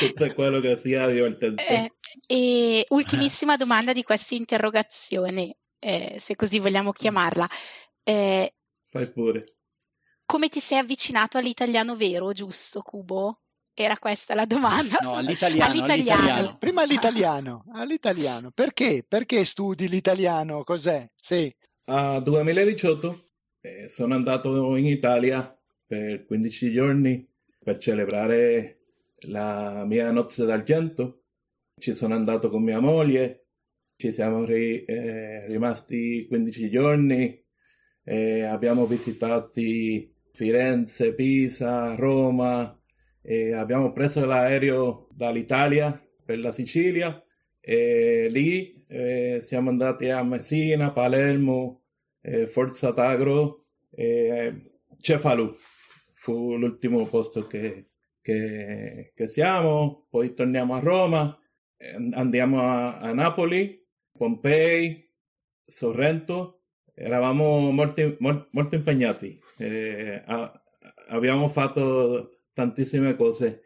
[0.00, 1.64] tutto quello che sia divertente.
[1.66, 1.92] Eh,
[2.26, 7.48] e ultimissima domanda di questa interrogazione, eh, se così vogliamo chiamarla.
[8.02, 8.54] Eh,
[8.88, 9.44] Fai pure.
[10.26, 13.42] Come ti sei avvicinato all'italiano vero, giusto, Cubo?
[13.72, 14.98] Era questa la domanda.
[15.00, 15.70] No, all'italiano.
[15.70, 16.22] all'italiano.
[16.22, 16.58] all'italiano.
[16.58, 18.50] Prima all'italiano, all'italiano.
[18.50, 19.04] Perché?
[19.06, 20.64] Perché studi l'italiano?
[20.64, 21.08] Cos'è?
[21.22, 21.54] Sì.
[21.84, 23.29] A 2018
[23.60, 27.26] eh, sono andato in Italia per 15 giorni
[27.62, 28.78] per celebrare
[29.28, 31.22] la mia nozze d'argento.
[31.78, 33.46] Ci sono andato con mia moglie,
[33.96, 37.42] ci siamo ri, eh, rimasti 15 giorni,
[38.04, 39.52] eh, abbiamo visitato
[40.32, 42.74] Firenze, Pisa, Roma,
[43.54, 47.22] abbiamo preso l'aereo dall'Italia per la Sicilia
[47.60, 51.79] e lì eh, siamo andati a Messina, Palermo,
[52.20, 55.54] eh, Forza Tagro, eh, Cefalu
[56.14, 61.38] fu l'ultimo posto che, che, che, siamo, poi torniamo a Roma,
[62.12, 65.08] andiamo a, a Napoli, Pompei,
[65.64, 70.62] Sorrento, eravamo molto, molto impegnati, eh, a,
[71.08, 73.62] abbiamo fatto tantissime cose.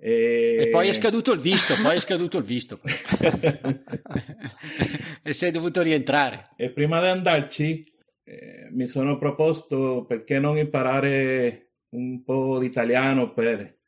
[0.00, 0.56] E...
[0.60, 0.68] e...
[0.68, 2.80] poi è scaduto il visto, poi è scaduto il visto.
[5.22, 6.44] e sei dovuto rientrare.
[6.56, 7.84] E prima di andarci
[8.22, 13.78] eh, mi sono proposto perché non imparare un po' di italiano per,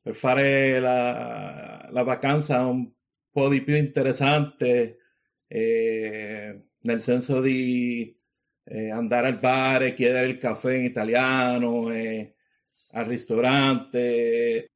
[0.00, 2.90] per fare la, la, vacanza un
[3.30, 4.98] po' di più interessante,
[5.46, 8.18] eh, nel senso di
[8.64, 14.70] eh, andare al bar e chiedere il caffè in italiano, al ristorante,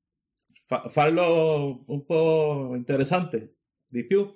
[0.66, 4.32] fa- farlo un po' interessante di più.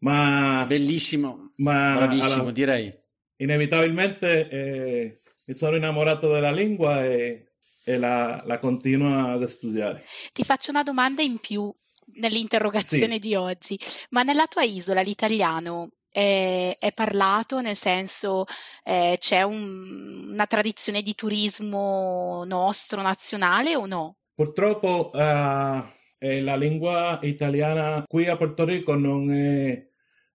[0.00, 2.92] Ma, Bellissimo, ma bravissimo alla, direi.
[3.36, 7.52] Inevitabilmente eh, mi sono innamorato della lingua e,
[7.84, 10.04] e la, la, continuo ad studiare.
[10.32, 11.72] Ti faccio una domanda in più
[12.14, 13.18] nell'interrogazione sì.
[13.18, 13.78] di oggi,
[14.10, 18.44] ma nella tua isola l'italiano è, è parlato, nel senso
[18.84, 24.17] eh, c'è un, una tradizione di turismo nostro, nazionale o no?
[24.38, 25.82] Purtroppo uh,
[26.16, 29.84] eh, la lingua italiana qui a Porto Rico non è,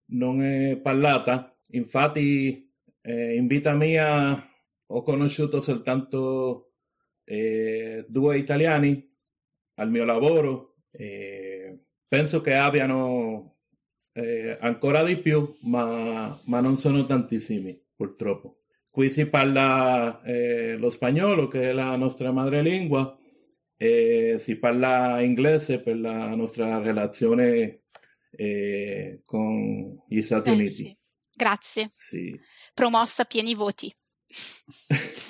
[0.08, 4.46] non è parlata, infatti eh, in vita mia
[4.86, 6.72] ho conosciuto soltanto
[7.24, 9.10] eh, due italiani
[9.76, 10.74] al mio lavoro.
[10.90, 13.60] Eh, penso che abbiano
[14.12, 18.64] eh, ancora di più, ma, ma non sono tantissimi, purtroppo.
[18.90, 23.18] Qui si parla eh, lo spagnolo, che è la nostra madrelingua,
[23.76, 27.82] e si parla inglese per la nostra relazione
[28.30, 30.68] eh, con gli Stati Uniti.
[30.68, 30.96] Sì.
[31.34, 31.92] Grazie.
[31.96, 32.38] Sì.
[32.72, 33.94] Promossa pieni voti.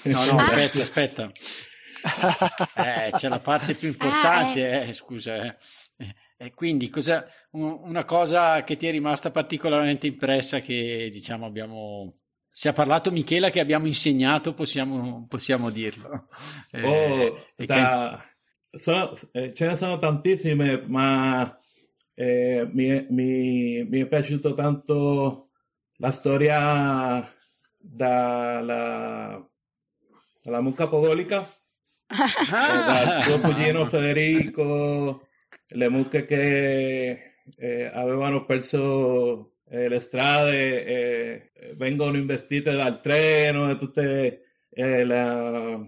[0.04, 1.32] no, no, aspetta, aspetta.
[2.76, 4.88] Eh, c'è la parte più importante, ah, eh.
[4.88, 5.44] Eh, scusa.
[5.44, 5.56] Eh.
[6.36, 12.18] E quindi cosa, una cosa che ti è rimasta particolarmente impressa che diciamo abbiamo
[12.50, 16.28] si è parlato Michela che abbiamo insegnato, possiamo, possiamo dirlo.
[16.84, 18.33] Oh, da, che...
[18.76, 21.58] sono, eh, ce ne sono tantissime, ma
[22.14, 25.50] eh, mi, mi, mi, è piaciuto tanto
[25.96, 27.28] la storia
[27.78, 29.48] dalla,
[30.42, 31.38] dalla mucca podolica,
[32.06, 32.24] ah.
[32.86, 35.28] dal tuo cugino Federico.
[35.68, 43.76] le mucche che eh, avevano perso eh, le strade eh, vengono investite dal treno e
[43.76, 45.80] tutte eh, la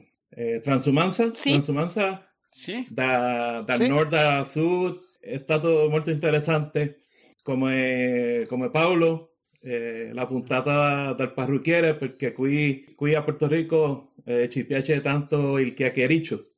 [0.61, 1.51] transumanza, sì.
[1.51, 2.26] transumanza
[2.59, 2.87] sì.
[2.89, 3.89] da, dal sì.
[3.89, 7.03] nord a sud è stato molto interessante
[7.43, 14.49] come, come Paolo eh, la puntata del parrucchiere perché qui, qui a Porto Rico eh,
[14.49, 16.51] ci piace tanto il chiacchiericcio.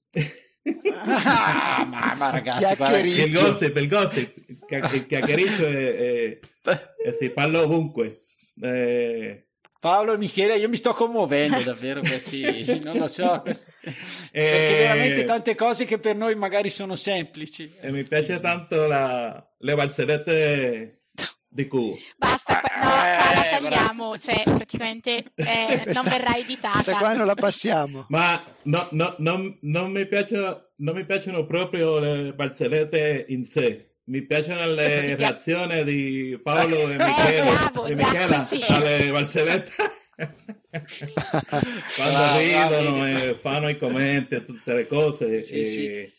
[0.94, 2.74] ah, ma, ma, ragazzi,
[3.06, 6.40] il gossip, il gossip, il chiacchiericcio e,
[7.18, 8.18] si parla ovunque.
[8.60, 9.47] Eh,
[9.80, 15.24] Paolo e Michele, io mi sto commuovendo davvero questi, non lo so, questi, perché veramente
[15.24, 17.72] tante cose che per noi magari sono semplici.
[17.80, 21.02] E mi piace tanto la, le balzerette
[21.48, 21.96] di Q.
[22.16, 26.96] Basta, no, qua la eh, tagliamo, cioè praticamente eh, non verrà editata.
[26.96, 28.06] qua non la passiamo.
[28.08, 33.87] Ma no, no, non, non, mi piace, non mi piacciono proprio le barzellette in sé.
[34.08, 38.64] Mi piacciono le reazioni di Paolo e Michele, eh, bravo, e Michela sì.
[38.66, 39.72] alle barzellette.
[41.94, 43.04] Quando bravo, ridono bravo.
[43.04, 45.42] e fanno i commenti e tutte le cose.
[45.42, 45.64] Sì, e...
[45.64, 46.10] sì.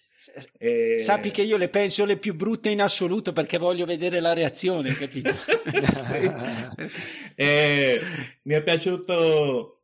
[0.59, 0.99] E...
[0.99, 4.93] Sappi che io le penso le più brutte in assoluto perché voglio vedere la reazione,
[4.93, 5.33] capito?
[7.33, 7.99] e
[8.43, 9.81] mi è piaciuto,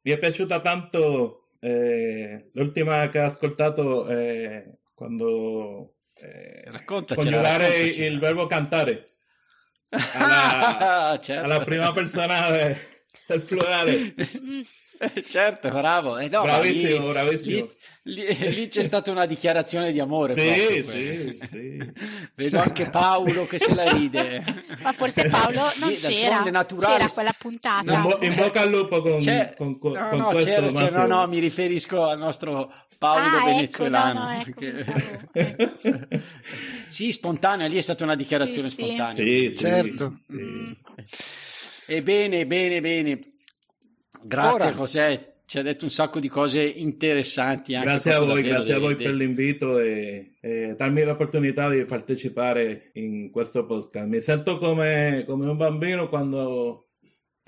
[0.00, 8.46] mi è piaciuta tanto eh, l'ultima che ho ascoltato eh, quando eh, coniugare il verbo
[8.46, 9.08] cantare
[9.88, 11.44] alla, certo.
[11.44, 12.50] alla prima persona
[13.26, 14.14] del plurale.
[15.26, 16.18] certo, bravo.
[16.18, 17.68] Eh no, bravissimo, lì, bravissimo.
[18.06, 20.34] Lì, lì, lì, c'è stata una dichiarazione di amore.
[20.34, 21.92] Sì, sì, sì.
[22.34, 24.44] Vedo anche Paolo che se la ride.
[24.82, 26.96] Ma forse Paolo non c'era, naturale...
[26.98, 27.92] c'era quella puntata.
[27.92, 29.24] In, bo- in, bocca al lupo con,
[29.56, 33.44] con, con, no, no, con c'era, c'era, no, no, mi riferisco al nostro Paolo ah,
[33.44, 34.40] venezuelano.
[34.40, 34.70] Ecco, no,
[35.32, 36.18] no, ecco,
[36.86, 39.14] sì, spontanea, lì è stata una dichiarazione sì, spontanea.
[39.14, 40.18] Sì, certo.
[41.86, 43.33] Ebbene, bene, bene.
[44.24, 44.76] Grazie Ora.
[44.76, 47.78] José, ci ha detto un sacco di cose interessanti.
[47.78, 49.04] grazie a voi, grazie a voi de...
[49.04, 54.06] per l'invito e, e, darmi l'opportunità di partecipare in questo podcast.
[54.06, 56.88] Mi sento come, come un bambino quando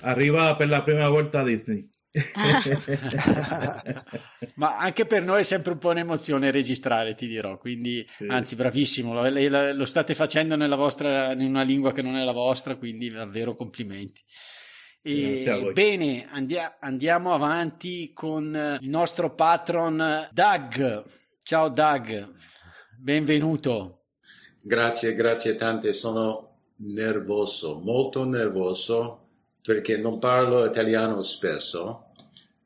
[0.02, 1.88] arriva per la prima volta a Disney.
[4.56, 7.58] Ma anche per noi è sempre un po' un'emozione registrare, ti dirò.
[7.58, 8.24] Quindi, sì.
[8.28, 12.32] anzi, bravissimo, lo, lo, state facendo nella vostra, in una lingua che non è la
[12.32, 14.22] vostra, quindi davvero complimenti.
[15.08, 21.04] E, bene, andia- andiamo avanti con il nostro patron Doug.
[21.44, 22.32] Ciao Doug,
[22.98, 24.02] benvenuto.
[24.60, 25.92] Grazie, grazie tante.
[25.92, 29.28] Sono nervoso, molto nervoso
[29.62, 32.10] perché non parlo italiano spesso,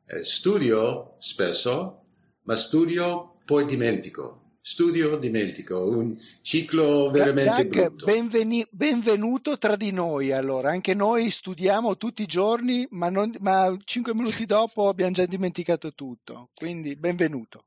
[0.07, 2.05] eh, studio spesso,
[2.41, 8.05] ma studio poi dimentico studio dimentico, un ciclo veramente Doug, brutto.
[8.05, 13.75] Benveni- benvenuto tra di noi allora, anche noi studiamo tutti i giorni, ma, non, ma
[13.83, 17.65] cinque minuti dopo abbiamo già dimenticato tutto, quindi benvenuto.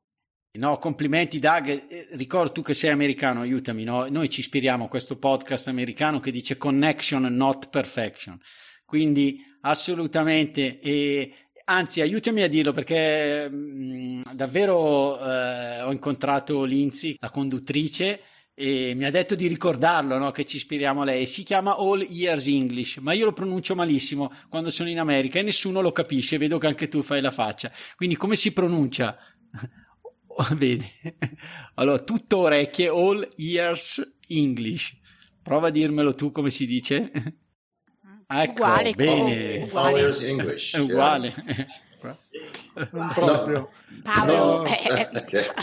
[0.55, 4.07] No, complimenti Doug, eh, ricordo tu che sei americano, aiutami, no?
[4.07, 8.39] noi ci ispiriamo a questo podcast americano che dice connection not perfection,
[8.85, 17.17] quindi assolutamente e Anzi, aiutami a dirlo perché mh, mm, davvero eh, ho incontrato Lindsay,
[17.19, 18.21] la conduttrice,
[18.53, 20.29] e mi ha detto di ricordarlo, no?
[20.29, 21.25] che ci ispiriamo a lei.
[21.25, 25.41] Si chiama All Years English, ma io lo pronuncio malissimo quando sono in America e
[25.41, 26.37] nessuno lo capisce.
[26.37, 27.71] Vedo che anche tu fai la faccia.
[27.95, 29.17] Quindi, come si pronuncia?
[30.55, 30.85] Vedi?
[31.75, 34.95] Allora, tutto orecchie, All Years English.
[35.41, 37.11] Prova a dirmelo tu come si dice.
[38.27, 39.63] Ecco, uguale, bene.
[39.63, 40.27] Uguale.
[40.27, 40.75] English.
[40.75, 41.33] È uguale.
[42.91, 43.69] Non proprio.
[44.03, 44.65] Paolo, No.
[44.65, 45.53] eh, Ok.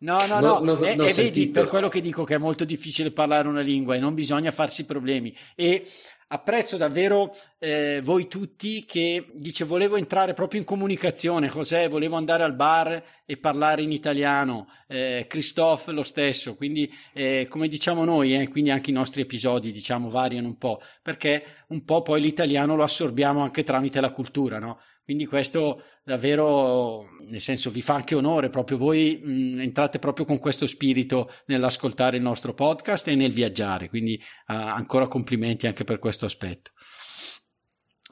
[0.00, 2.38] No, no, No, no, no, e, non e vedi per quello che dico che è
[2.38, 5.34] molto difficile parlare una lingua e non bisogna farsi problemi.
[5.54, 5.88] E
[6.28, 12.42] apprezzo davvero eh, voi tutti che dice volevo entrare proprio in comunicazione, José, volevo andare
[12.42, 18.34] al bar e parlare in italiano, eh, Christophe lo stesso, quindi eh, come diciamo noi,
[18.34, 22.76] eh, quindi anche i nostri episodi diciamo variano un po', perché un po' poi l'italiano
[22.76, 24.80] lo assorbiamo anche tramite la cultura, no?
[25.04, 30.38] Quindi questo davvero, nel senso, vi fa anche onore, proprio voi mh, entrate proprio con
[30.38, 35.98] questo spirito nell'ascoltare il nostro podcast e nel viaggiare, quindi ah, ancora complimenti anche per
[35.98, 36.72] questo aspetto.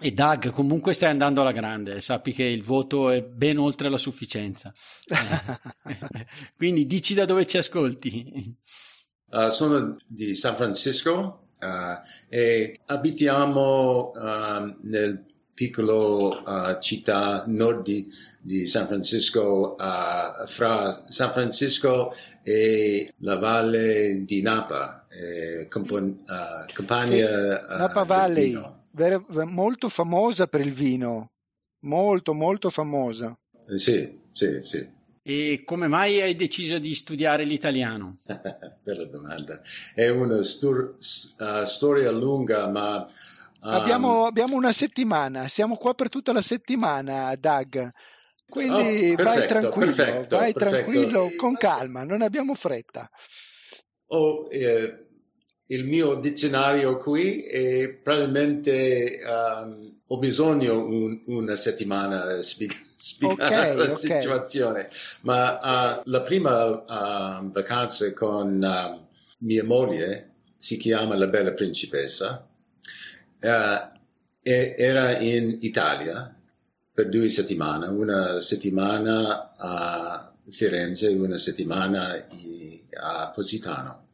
[0.01, 3.99] E Doug, comunque stai andando alla grande, sappi che il voto è ben oltre la
[3.99, 4.73] sufficienza.
[6.57, 8.57] Quindi dici da dove ci ascolti.
[9.27, 18.07] Uh, sono di San Francisco uh, e abitiamo um, nel piccolo uh, città nord di,
[18.41, 26.73] di San Francisco, uh, fra San Francisco e la valle di Napa, eh, compon, uh,
[26.73, 27.61] Campania.
[27.61, 28.59] Sì, Napa Valley,
[28.93, 31.33] ver- molto famosa per il vino,
[31.81, 33.37] molto molto famosa.
[33.75, 35.01] Sì, sì, sì.
[35.25, 38.19] E come mai hai deciso di studiare l'italiano?
[38.83, 39.61] Bella domanda.
[39.95, 40.97] È una stur-
[41.39, 43.09] uh, storia lunga, ma...
[43.63, 43.71] Um...
[43.71, 47.91] Abbiamo, abbiamo, una settimana, siamo qua per tutta la settimana, Doug.
[48.45, 50.83] Quindi oh, perfetto, vai tranquillo, perfetto, vai perfetto.
[50.83, 53.09] tranquillo, con calma, non abbiamo fretta.
[54.07, 55.07] Oh, eh,
[55.67, 63.71] il mio dizionario qui e probabilmente um, ho bisogno un, una settimana per spiegare spiegare
[63.73, 64.21] okay, la okay.
[64.21, 64.89] situazione.
[65.23, 69.07] Ma uh, la prima uh, vacanza con uh,
[69.39, 72.47] mia moglie si chiama La Bella Principessa.
[73.43, 76.35] Era in Italia
[76.95, 82.27] per due settimane, una settimana a Firenze e una settimana
[83.01, 84.07] a Positano.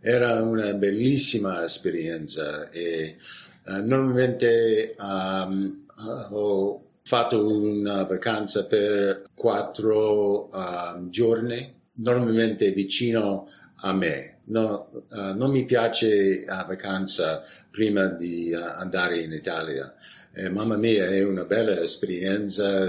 [0.00, 3.16] Era una bellissima esperienza e
[3.64, 5.86] normalmente um,
[6.30, 14.38] ho fatto una vacanza per quattro uh, giorni, normalmente vicino a me.
[14.52, 17.40] No, uh, non mi piace la vacanza
[17.70, 19.94] prima di uh, andare in Italia.
[20.34, 22.86] Eh, mamma mia, è una bella esperienza,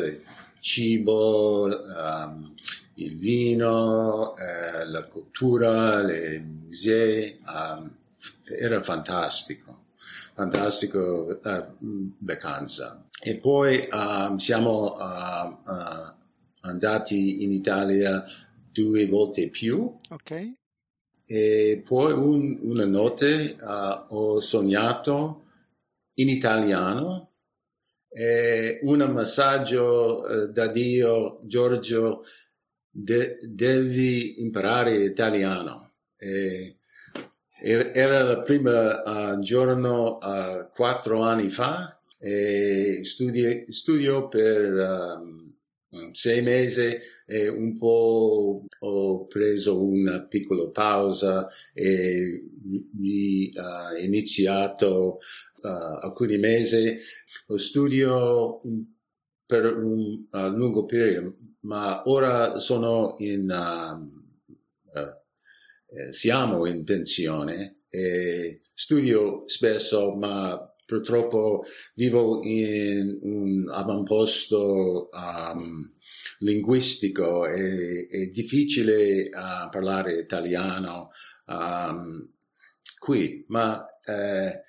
[0.59, 2.53] cibo, um,
[2.95, 7.95] il vino, eh, la cultura, i musei, um,
[8.43, 9.85] era fantastico,
[10.33, 13.05] fantastico uh, vacanza.
[13.21, 16.11] E poi uh, siamo uh,
[16.59, 18.21] andati in Italia
[18.69, 19.95] due volte più.
[20.09, 20.61] Ok.
[21.25, 23.55] E poi un, una notte
[24.09, 25.43] ho sognato
[26.15, 27.31] in italiano
[28.09, 32.23] e un massaggio uh, da Dio, Giorgio,
[32.89, 35.93] de- devi imparare italiano.
[36.15, 36.77] E,
[37.65, 45.52] era il primo uh, giorno uh, quattro anni fa e studi- studio per um,
[46.11, 52.43] sei mesi e un po' ho preso una piccola pausa e
[52.99, 55.19] ho iniziato
[55.61, 55.67] uh,
[56.01, 56.95] alcuni mesi.
[57.47, 58.61] Ho studio
[59.45, 64.99] per un uh, lungo periodo, ma ora sono in, uh,
[65.95, 71.63] eh, siamo in pensione e studio spesso, ma purtroppo
[71.95, 75.91] vivo in un avamposto um,
[76.39, 81.09] linguistico, è, è difficile uh, parlare italiano
[81.47, 82.29] um,
[82.99, 84.63] qui, ma, eh,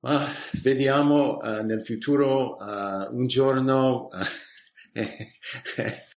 [0.00, 0.24] ma
[0.62, 4.08] vediamo uh, nel futuro uh, un giorno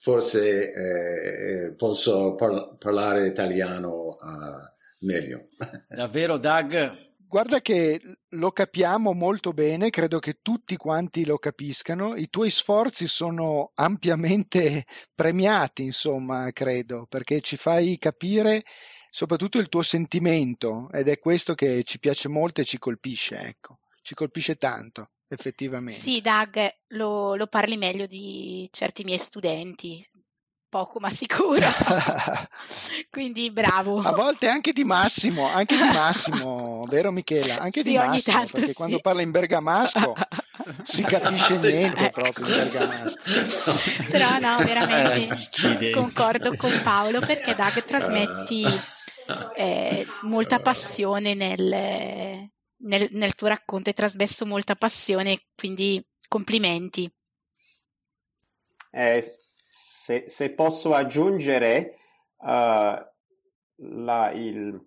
[0.00, 4.16] forse eh, posso par- parlare italiano
[5.00, 5.48] meglio.
[5.88, 8.00] Davvero, Doug, Guarda che
[8.30, 12.16] lo capiamo molto bene, credo che tutti quanti lo capiscano.
[12.16, 18.64] I tuoi sforzi sono ampiamente premiati, insomma, credo, perché ci fai capire
[19.10, 23.80] soprattutto il tuo sentimento ed è questo che ci piace molto e ci colpisce, ecco,
[24.00, 26.00] ci colpisce tanto, effettivamente.
[26.00, 30.02] Sì, Doug, lo, lo parli meglio di certi miei studenti,
[30.68, 31.66] poco ma sicuro.
[33.10, 33.98] Quindi bravo.
[34.00, 37.58] A volte anche di Massimo, anche di Massimo, vero Michela?
[37.58, 38.74] Anche sì, di Massimo, tanto, perché sì.
[38.74, 40.14] quando parla in bergamasco
[40.84, 42.20] si capisce niente ecco.
[42.20, 43.20] proprio in bergamasco.
[44.08, 48.64] Però no, veramente eh, concordo con Paolo perché Doug trasmetti
[49.54, 57.10] eh, molta passione nel, nel, nel tuo racconto, hai trasmesso molta passione, quindi complimenti.
[58.90, 59.22] Eh,
[59.68, 61.98] se, se posso aggiungere
[62.38, 64.86] uh, la, il,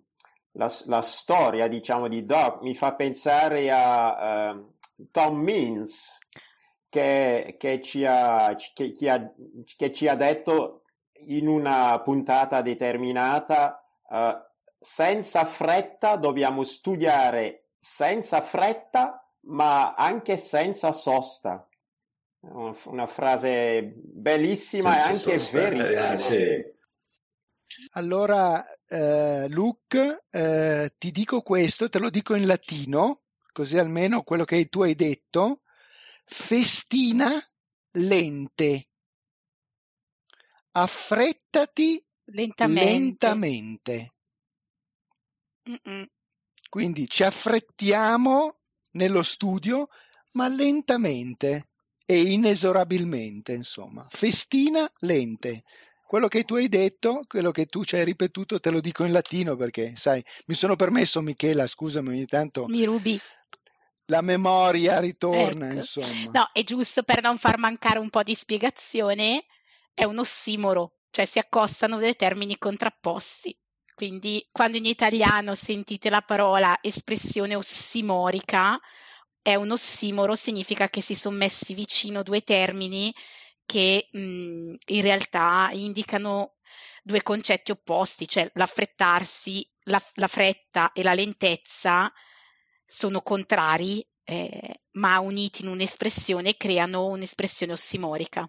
[0.52, 4.74] la, la, storia, diciamo, di Doc mi fa pensare a uh,
[5.10, 6.18] Tom Means
[6.88, 9.32] che, che, ci ha, che, ha,
[9.76, 10.82] che, ci ha, detto
[11.26, 14.34] in una puntata determinata uh,
[14.78, 21.66] senza fretta dobbiamo studiare senza fretta ma anche senza sosta
[22.42, 25.68] una frase bellissima Senza e anche sosta.
[25.68, 26.12] verissima.
[26.12, 26.70] Eh, sì.
[27.92, 33.22] Allora, eh, Luke, eh, ti dico questo, te lo dico in latino,
[33.52, 35.62] così almeno quello che tu hai detto.
[36.24, 37.30] Festina
[37.92, 38.88] lente.
[40.72, 42.84] Affrettati lentamente.
[42.84, 44.14] lentamente.
[46.68, 48.58] Quindi ci affrettiamo
[48.92, 49.88] nello studio
[50.32, 51.71] ma lentamente
[52.12, 55.64] e inesorabilmente, insomma, festina lente.
[56.06, 59.12] Quello che tu hai detto, quello che tu ci hai ripetuto, te lo dico in
[59.12, 62.66] latino perché, sai, mi sono permesso, Michela, scusami, ogni tanto...
[62.66, 63.18] Mi rubi
[64.06, 65.76] la memoria ritorna, ecco.
[65.76, 66.30] insomma.
[66.32, 69.46] No, è giusto per non far mancare un po' di spiegazione,
[69.94, 73.56] è un ossimoro, cioè si accostano dei termini contrapposti.
[73.94, 78.78] Quindi quando in italiano sentite la parola espressione ossimorica,
[79.42, 83.12] è un ossimoro, significa che si sono messi vicino due termini
[83.66, 86.54] che mh, in realtà indicano
[87.02, 92.12] due concetti opposti, cioè l'affrettarsi, la, la fretta e la lentezza
[92.84, 98.48] sono contrari, eh, ma uniti in un'espressione creano un'espressione ossimorica.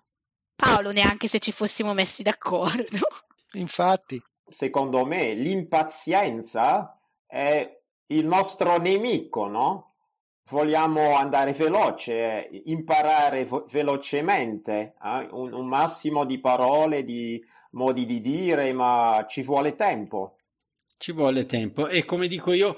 [0.55, 2.99] Paolo, neanche se ci fossimo messi d'accordo.
[3.53, 4.21] Infatti.
[4.45, 9.92] Secondo me l'impazienza è il nostro nemico, no?
[10.49, 15.27] Vogliamo andare veloce, imparare vo- velocemente, eh?
[15.31, 17.41] un, un massimo di parole, di
[17.71, 20.37] modi di dire, ma ci vuole tempo.
[20.97, 22.77] Ci vuole tempo e come dico io,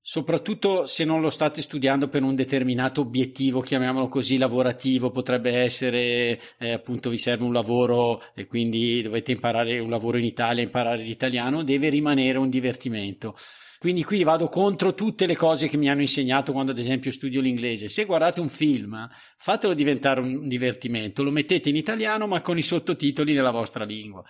[0.00, 6.40] Soprattutto se non lo state studiando per un determinato obiettivo, chiamiamolo così, lavorativo, potrebbe essere
[6.58, 11.02] eh, appunto vi serve un lavoro e quindi dovete imparare un lavoro in Italia, imparare
[11.02, 13.36] l'italiano, deve rimanere un divertimento.
[13.78, 17.40] Quindi qui vado contro tutte le cose che mi hanno insegnato quando ad esempio studio
[17.40, 17.88] l'inglese.
[17.88, 22.62] Se guardate un film, fatelo diventare un divertimento, lo mettete in italiano ma con i
[22.62, 24.24] sottotitoli nella vostra lingua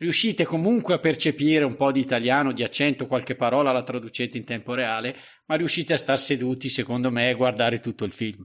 [0.00, 4.44] riuscite comunque a percepire un po' di italiano, di accento, qualche parola la traducete in
[4.44, 8.42] tempo reale, ma riuscite a star seduti, secondo me, e guardare tutto il film.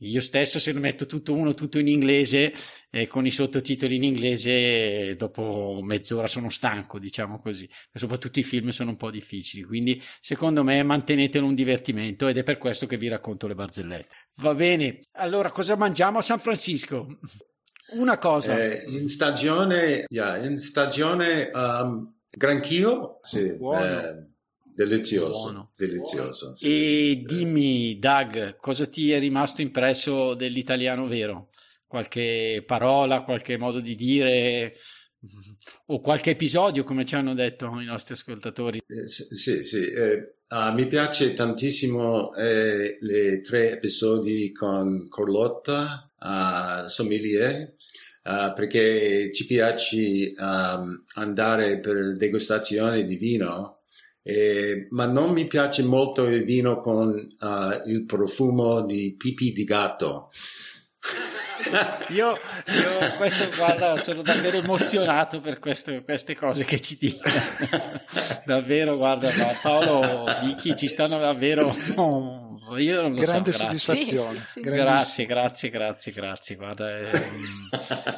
[0.00, 2.52] Io stesso, se lo metto tutto uno, tutto in inglese,
[2.90, 7.68] eh, con i sottotitoli in inglese, dopo mezz'ora sono stanco, diciamo così.
[7.94, 12.42] Soprattutto i film sono un po' difficili, quindi secondo me mantenetelo un divertimento ed è
[12.42, 14.14] per questo che vi racconto le barzellette.
[14.36, 17.18] Va bene, allora cosa mangiamo a San Francisco?
[17.92, 18.58] Una cosa.
[18.58, 24.26] Eh, in stagione, yeah, in stagione um, granchio, sì, eh,
[24.74, 25.72] delizioso, Buono.
[25.76, 26.46] delizioso.
[26.46, 26.56] Buono.
[26.56, 26.66] Sì.
[26.66, 31.48] E dimmi, Doug, cosa ti è rimasto impresso dell'italiano vero?
[31.86, 34.74] Qualche parola, qualche modo di dire
[35.86, 38.80] o qualche episodio, come ci hanno detto i nostri ascoltatori?
[38.86, 39.90] Eh, sì, sì.
[39.90, 47.74] Eh, uh, mi piace tantissimo eh, le tre episodi con Carlotta, uh, Sommelier,
[48.24, 53.82] uh, perché ci piace um, andare per degustazione di vino,
[54.22, 59.62] eh, ma non mi piace molto il vino con uh, il profumo di pipì di
[59.62, 60.30] gatto.
[62.10, 67.34] io, io questo, guarda, sono davvero emozionato per questo, queste cose che ci dicono.
[68.44, 69.30] davvero, guarda,
[69.62, 71.72] Paolo, Vicky, ci stanno davvero.
[72.78, 74.38] Io non lo Grande so, soddisfazione.
[74.38, 74.60] Sì, sì.
[74.60, 76.56] Grazie, grazie, grazie, grazie.
[76.56, 77.22] Guarda, eh,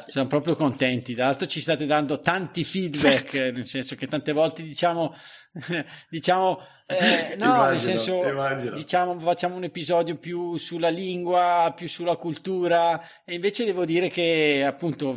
[0.07, 1.15] siamo proprio contenti.
[1.15, 5.15] Tra l'altro ci state dando tanti feedback, nel senso che tante volte diciamo,
[6.09, 6.61] diciamo
[6.91, 8.75] eh, no, immagino, nel senso, immagino.
[8.75, 14.63] diciamo, facciamo un episodio più sulla lingua, più sulla cultura, e invece devo dire che
[14.65, 15.15] appunto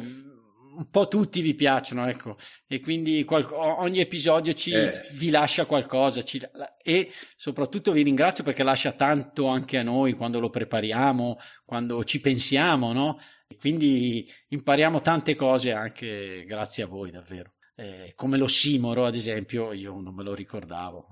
[0.77, 5.09] un po' tutti vi piacciono, ecco, e quindi qual- ogni episodio ci, eh.
[5.12, 6.41] vi lascia qualcosa ci,
[6.83, 12.20] e soprattutto vi ringrazio perché lascia tanto anche a noi quando lo prepariamo, quando ci
[12.20, 13.18] pensiamo, no?
[13.47, 17.55] E quindi impariamo tante cose anche grazie a voi, davvero.
[17.75, 21.09] Eh, come l'ossimoro, ad esempio, io non me lo ricordavo.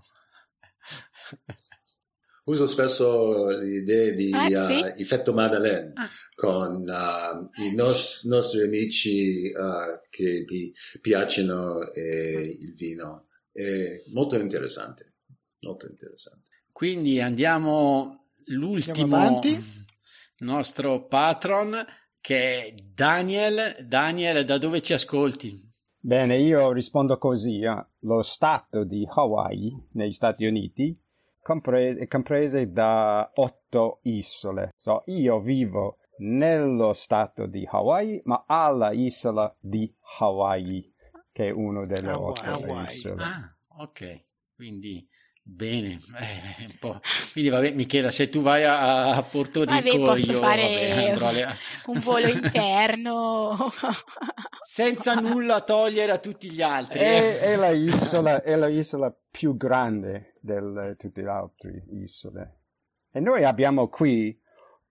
[2.44, 4.80] Uso spesso l'idea di ah, sì?
[4.80, 6.08] uh, effetto Madeleine ah.
[6.34, 13.26] con uh, i nos- nostri amici uh, che vi piacciono eh, il vino.
[13.52, 15.14] È molto interessante,
[15.60, 16.48] molto interessante.
[16.72, 19.40] Quindi andiamo l'ultimo
[20.38, 21.84] nostro patron
[22.20, 23.76] che è Daniel.
[23.84, 25.68] Daniel, da dove ci ascolti?
[25.98, 27.60] Bene, io rispondo così.
[27.60, 27.86] Eh.
[28.00, 30.98] Lo stato di Hawaii, negli Stati Uniti,
[31.50, 34.70] compre- comprese da otto isole.
[34.76, 40.92] So, io vivo nello stato di Hawaii, ma alla isola di Hawaii,
[41.32, 42.30] che è una delle Hawaii.
[42.30, 42.96] otto Hawaii.
[42.96, 43.22] isole.
[43.22, 44.24] Ah, ok.
[44.54, 45.08] Quindi
[45.42, 46.78] Bene, eh,
[47.32, 51.48] quindi vabbè, Michela, se tu vai a, a Porto Rico, vabbè, posso io fare vabbè,
[51.86, 53.56] un volo interno
[54.62, 56.98] senza nulla togliere a tutti gli altri.
[56.98, 60.54] È, è, la, isola, è la isola più grande di
[60.96, 62.58] tutte le altre isole.
[63.12, 64.38] E noi abbiamo qui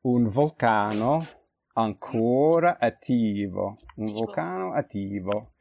[0.01, 1.26] un vulcano
[1.74, 5.53] ancora attivo, un vulcano attivo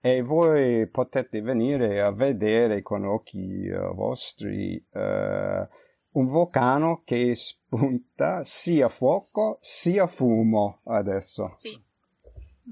[0.00, 4.98] e voi potete venire a vedere con occhi uh, vostri uh,
[6.12, 11.52] un vulcano che spunta sia fuoco sia fumo adesso.
[11.56, 11.88] Sì.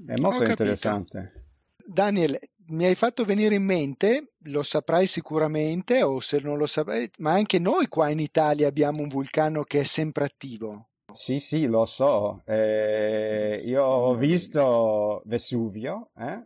[0.05, 1.45] È molto interessante.
[1.85, 7.09] Daniel, mi hai fatto venire in mente, lo saprai sicuramente, o se non lo saprai,
[7.17, 10.89] ma anche noi qua in Italia abbiamo un vulcano che è sempre attivo.
[11.13, 12.43] Sì, sì, lo so.
[12.45, 16.45] Eh, io ho visto Vesuvio, eh?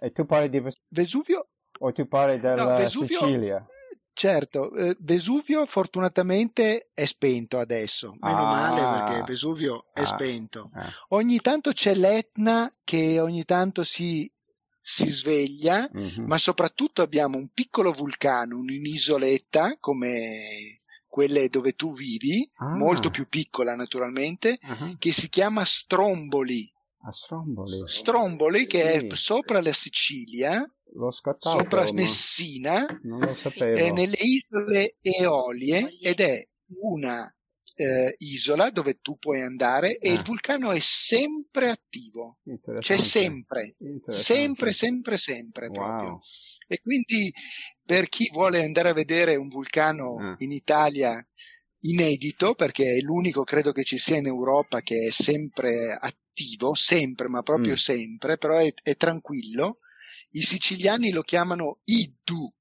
[0.00, 0.84] E tu parli di Vesuvio?
[0.88, 1.48] Vesuvio?
[1.80, 3.18] O tu parli della no, Vesuvio...
[3.18, 3.66] Sicilia?
[4.16, 10.70] Certo, eh, Vesuvio fortunatamente è spento adesso, meno ah, male perché Vesuvio è ah, spento.
[10.72, 10.88] Ah.
[11.08, 14.30] Ogni tanto c'è l'Etna che ogni tanto si,
[14.80, 16.26] si sveglia, mm-hmm.
[16.26, 22.76] ma soprattutto abbiamo un piccolo vulcano, un'isoletta come quelle dove tu vivi, ah.
[22.76, 24.96] molto più piccola naturalmente, uh-huh.
[24.96, 26.72] che si chiama Stromboli.
[27.10, 27.82] Stromboli.
[27.88, 29.06] Stromboli che sì.
[29.06, 30.64] è sopra la Sicilia
[30.96, 36.46] L'ho scattato, sopra Messina, è nelle isole Eolie ed è
[36.82, 37.28] una
[37.76, 40.22] eh, isola dove tu puoi andare e il ah.
[40.22, 42.38] vulcano è sempre attivo,
[42.78, 43.74] c'è sempre,
[44.06, 46.08] sempre, sempre, sempre proprio.
[46.10, 46.20] Wow.
[46.68, 47.32] E quindi
[47.84, 50.36] per chi vuole andare a vedere un vulcano ah.
[50.38, 51.26] in Italia
[51.80, 57.28] inedito, perché è l'unico credo che ci sia in Europa che è sempre attivo, sempre,
[57.28, 57.76] ma proprio mm.
[57.76, 59.78] sempre, però è, è tranquillo,
[60.34, 62.52] i siciliani lo chiamano Iddu.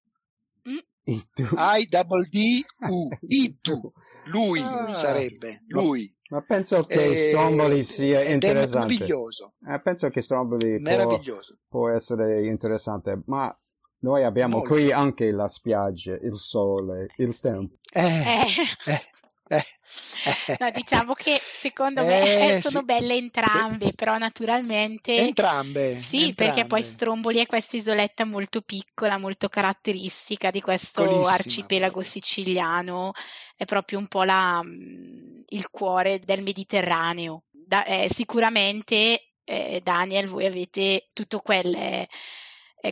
[1.05, 3.09] I double D U.
[3.27, 3.93] Iddu.
[4.31, 6.15] Lui ah, sarebbe, lui.
[6.29, 8.77] Ma penso che eh, Stromboli sia interessante.
[8.77, 9.53] È meraviglioso.
[9.67, 11.19] Eh, penso che Stromboli può,
[11.67, 13.53] può, essere interessante, ma
[13.99, 14.75] noi abbiamo Molto.
[14.75, 17.75] qui anche la spiaggia, il sole, il tempo.
[17.91, 18.99] Eh, eh.
[19.47, 20.55] Eh.
[20.59, 22.85] no, diciamo che secondo me eh, sono sì.
[22.85, 25.17] belle entrambe, però naturalmente...
[25.17, 25.95] Entrambe.
[25.95, 26.33] Sì, entrambe.
[26.33, 33.11] perché poi Stromboli è questa isoletta molto piccola, molto caratteristica di questo arcipelago siciliano,
[33.55, 37.43] è proprio un po' la, mm, il cuore del Mediterraneo.
[37.51, 42.07] Da, eh, sicuramente, eh, Daniel, voi avete tutto quel, eh,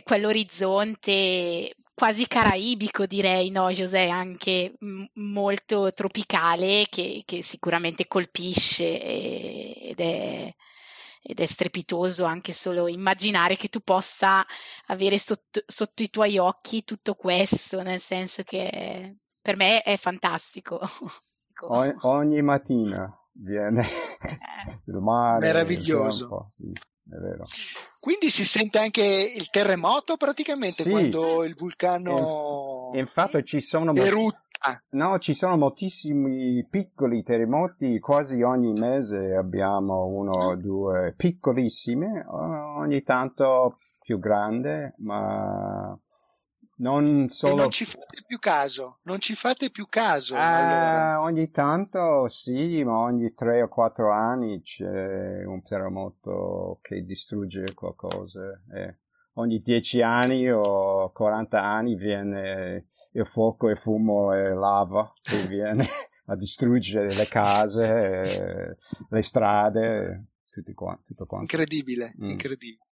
[0.02, 9.88] quell'orizzonte quasi caraibico direi, no José, anche m- molto tropicale che, che sicuramente colpisce e,
[9.90, 10.54] ed, è,
[11.22, 14.44] ed è strepitoso anche solo immaginare che tu possa
[14.86, 20.80] avere sotto, sotto i tuoi occhi tutto questo, nel senso che per me è fantastico.
[21.68, 24.80] ogni, ogni mattina viene eh.
[24.86, 25.46] il mare.
[25.46, 26.48] Meraviglioso.
[26.58, 27.46] Il sì è vero.
[27.98, 30.90] Quindi si sente anche il terremoto praticamente sì.
[30.90, 34.40] quando il vulcano infatti ci sono erutta.
[34.90, 43.02] No, ci sono moltissimi piccoli terremoti, quasi ogni mese abbiamo uno o due piccolissime, ogni
[43.02, 45.98] tanto più grande, ma
[46.76, 47.54] non solo...
[47.54, 50.34] E non ci fate più caso, non ci fate più caso.
[50.34, 51.20] Eh, allora.
[51.20, 58.40] Ogni tanto sì, ma ogni tre o quattro anni c'è un terremoto che distrugge qualcosa.
[58.74, 58.98] Eh.
[59.34, 65.86] Ogni dieci anni o quaranta anni viene il fuoco e fumo e lava che viene
[66.26, 71.02] a distruggere le case, le strade, tutto quanto.
[71.06, 71.54] Tutto quanto.
[71.54, 72.28] Incredibile, mm.
[72.28, 72.86] incredibile.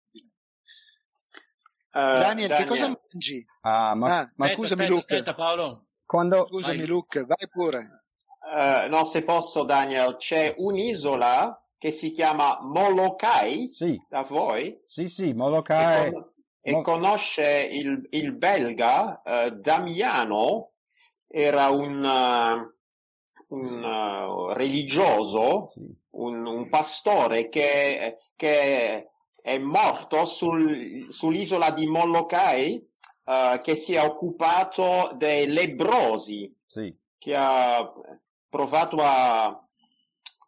[1.96, 3.46] Daniel, Daniel, che cosa mangi?
[3.62, 5.14] Ah, ma, ah, ma aspetta, scusami, aspetta, Luke.
[5.14, 5.86] Aspetta, Paolo.
[6.04, 6.46] Quando...
[6.48, 6.86] Scusami, vai.
[6.86, 8.04] Luke, vai pure.
[8.40, 14.00] Uh, no, se posso, Daniel, c'è un'isola che si chiama Molokai sì.
[14.08, 14.78] da voi?
[14.86, 16.08] Sì, sì, Molokai.
[16.08, 16.30] E, con-
[16.60, 20.72] e conosce il, il belga uh, Damiano,
[21.26, 25.80] era un, uh, un uh, religioso, sì.
[26.10, 29.10] un, un, pastore che, che
[29.46, 32.84] è morto sul, sull'isola di Molokai
[33.26, 36.92] uh, che si è occupato dei lebrosi, sì.
[37.16, 37.88] che ha
[38.48, 39.64] provato a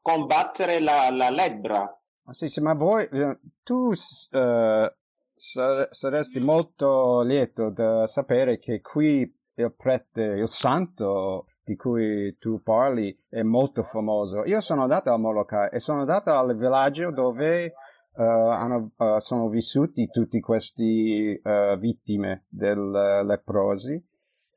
[0.02, 1.96] combattere la, la lebbra.
[2.32, 4.92] Sì, sì, ma voi, eh, tu uh,
[5.32, 13.16] saresti molto lieto di sapere che qui il prete, il santo di cui tu parli
[13.28, 14.44] è molto famoso.
[14.44, 17.74] Io sono andato a Molokai e sono andato al villaggio dove
[18.18, 22.90] uh, hanno, uh, sono vissuti tutti questi uh, vittime del
[23.24, 24.04] leprosi.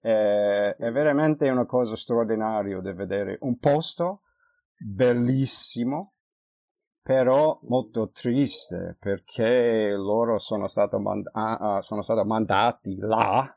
[0.01, 4.22] è veramente una cosa straordinaria di vedere un posto
[4.76, 6.14] bellissimo,
[7.03, 13.55] però molto triste perché loro sono, stato mand- uh, sono stati mandati là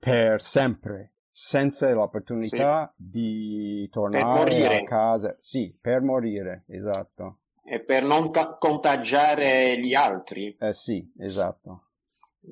[0.00, 3.04] per sempre, senza l'opportunità sì.
[3.08, 5.36] di tornare a casa.
[5.38, 10.54] Sì, per morire, esatto e per non ca- contagiare gli altri.
[10.58, 11.90] Eh sì, esatto.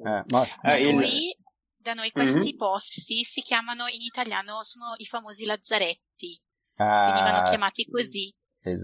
[0.04, 0.46] Eh, ma...
[0.62, 0.96] eh, il...
[0.96, 1.36] Qui
[1.76, 2.56] Da noi questi mm-hmm.
[2.56, 6.40] posti si chiamano in italiano, sono i famosi lazzaretti.
[6.76, 8.34] Ah, Venivano chiamati così.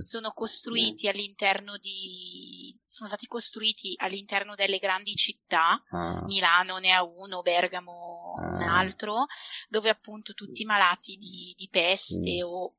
[0.01, 2.75] Sono costruiti all'interno di.
[2.87, 5.83] sono stati costruiti all'interno delle grandi città.
[5.91, 6.23] Ah.
[6.25, 8.55] Milano ne ha uno, Bergamo ah.
[8.55, 9.27] un altro,
[9.69, 12.47] dove appunto tutti i malati di, di peste mm.
[12.47, 12.75] o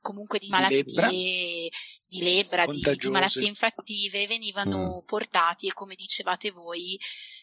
[0.00, 1.68] comunque di malattie.
[2.08, 5.06] Di lebbra, di, di, malattie infettive venivano mm.
[5.06, 6.98] portati e come dicevate voi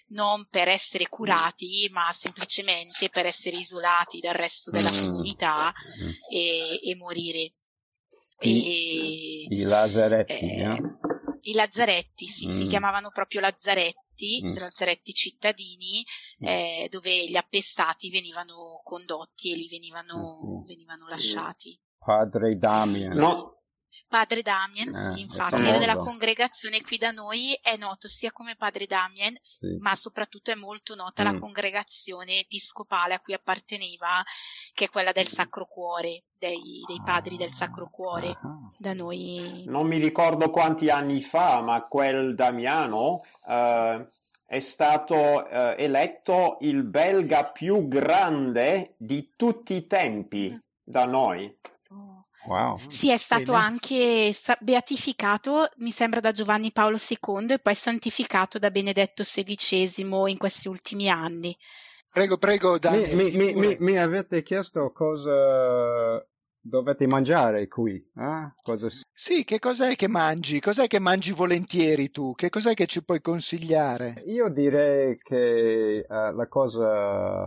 [0.07, 4.97] non per essere curati ma semplicemente per essere isolati dal resto della mm.
[4.97, 6.09] comunità mm.
[6.31, 7.51] E, e, morire.
[8.41, 10.99] I, e, i lazzaretti, eh, no?
[11.41, 12.67] I lazzaretti, sì, si mm.
[12.67, 14.57] chiamavano proprio lazzaretti, mm.
[14.57, 16.03] lazzaretti cittadini,
[16.41, 16.47] mm.
[16.47, 21.79] eh, dove gli appestati venivano condotti e li venivano, venivano lasciati.
[21.99, 23.15] Padre Damien.
[23.15, 23.55] No.
[24.07, 28.55] Padre Damien, eh, sì, infatti, era della congregazione qui da noi, è noto sia come
[28.55, 29.75] Padre Damien, sì.
[29.79, 31.25] ma soprattutto è molto nota mm.
[31.25, 34.23] la congregazione episcopale a cui apparteneva,
[34.73, 38.59] che è quella del Sacro Cuore, dei, dei padri del Sacro Cuore, ah.
[38.77, 39.63] da noi.
[39.67, 44.07] Non mi ricordo quanti anni fa, ma quel Damiano uh,
[44.45, 50.57] è stato uh, eletto il belga più grande di tutti i tempi mm.
[50.83, 51.57] da noi.
[52.47, 52.79] Wow.
[52.87, 53.63] Sì, è stato Bene.
[53.63, 59.93] anche beatificato, mi sembra, da Giovanni Paolo II e poi santificato da Benedetto XVI
[60.27, 61.55] in questi ultimi anni.
[62.09, 63.15] Prego, prego, Daniel.
[63.15, 66.23] Mi, mi, mi, mi avete chiesto cosa
[66.65, 67.95] dovete mangiare qui?
[67.95, 68.53] Eh?
[68.61, 68.87] Cosa...
[69.13, 70.59] Sì, che cos'è che mangi?
[70.59, 72.33] Cos'è che mangi volentieri tu?
[72.33, 74.23] Che cos'è che ci puoi consigliare?
[74.27, 77.41] Io direi che uh, la cosa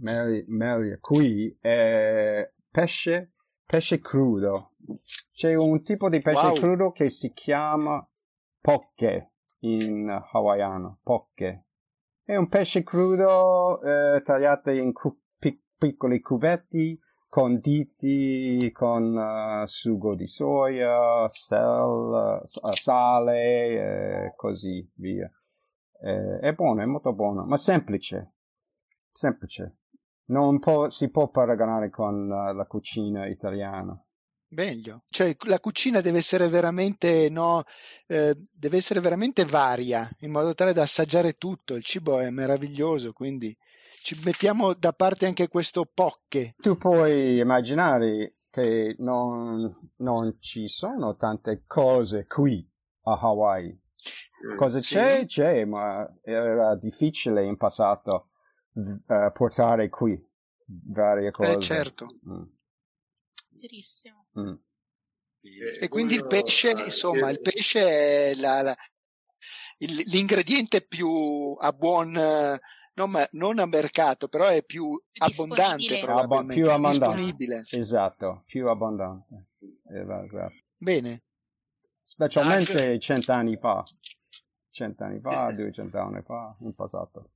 [0.00, 3.33] meglio qui è pesce
[3.66, 4.72] pesce crudo.
[5.32, 6.54] C'è un tipo di pesce wow.
[6.54, 8.06] crudo che si chiama
[8.60, 11.66] poke in hawaiano, poke.
[12.22, 16.98] È un pesce crudo eh, tagliato in cu- pic- piccoli cubetti,
[17.28, 23.74] conditi con uh, sugo di soia, sel, uh, sale e
[24.26, 25.30] eh, così via.
[26.00, 28.34] Eh, è buono, è molto buono, ma semplice.
[29.12, 29.78] Semplice
[30.26, 33.98] non può, si può paragonare con la, la cucina italiana.
[34.48, 37.64] Meglio, cioè la cucina deve essere veramente, no,
[38.06, 41.74] eh, deve essere veramente varia in modo tale da assaggiare tutto.
[41.74, 43.56] Il cibo è meraviglioso, quindi
[44.02, 46.54] ci mettiamo da parte anche questo pocche.
[46.58, 52.64] Tu puoi immaginare che non, non ci sono tante cose qui
[53.04, 53.76] a Hawaii.
[54.46, 54.94] Mm, Cosa sì.
[54.94, 55.24] c'è?
[55.26, 58.28] C'è, ma era difficile in passato
[58.74, 60.20] uh, portare qui
[60.66, 61.52] varie cose.
[61.52, 62.18] Eh, certo.
[62.28, 62.42] Mm.
[63.50, 64.26] Verissimo.
[64.38, 64.54] Mm.
[65.80, 68.76] E quindi il pesce, insomma, il pesce è la, la,
[69.78, 76.70] il, l'ingrediente più a buon, non, non, a mercato, però è più abbondante, Abb- più
[76.70, 77.78] abbondante.
[77.78, 79.48] Esatto, più abbondante.
[79.90, 80.52] Esatto.
[80.78, 81.24] Bene.
[82.02, 83.84] Specialmente cent'anni fa.
[84.70, 87.33] Cent'anni fa, duecento anni fa, in passato.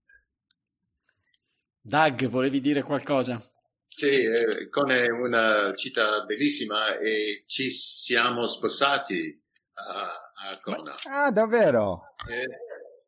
[1.88, 3.42] Doug, volevi dire qualcosa?
[3.88, 10.94] Sì, eh, con una città bellissima e ci siamo spostati a, a Kona.
[11.08, 12.14] Ah, davvero?
[12.30, 12.46] Eh,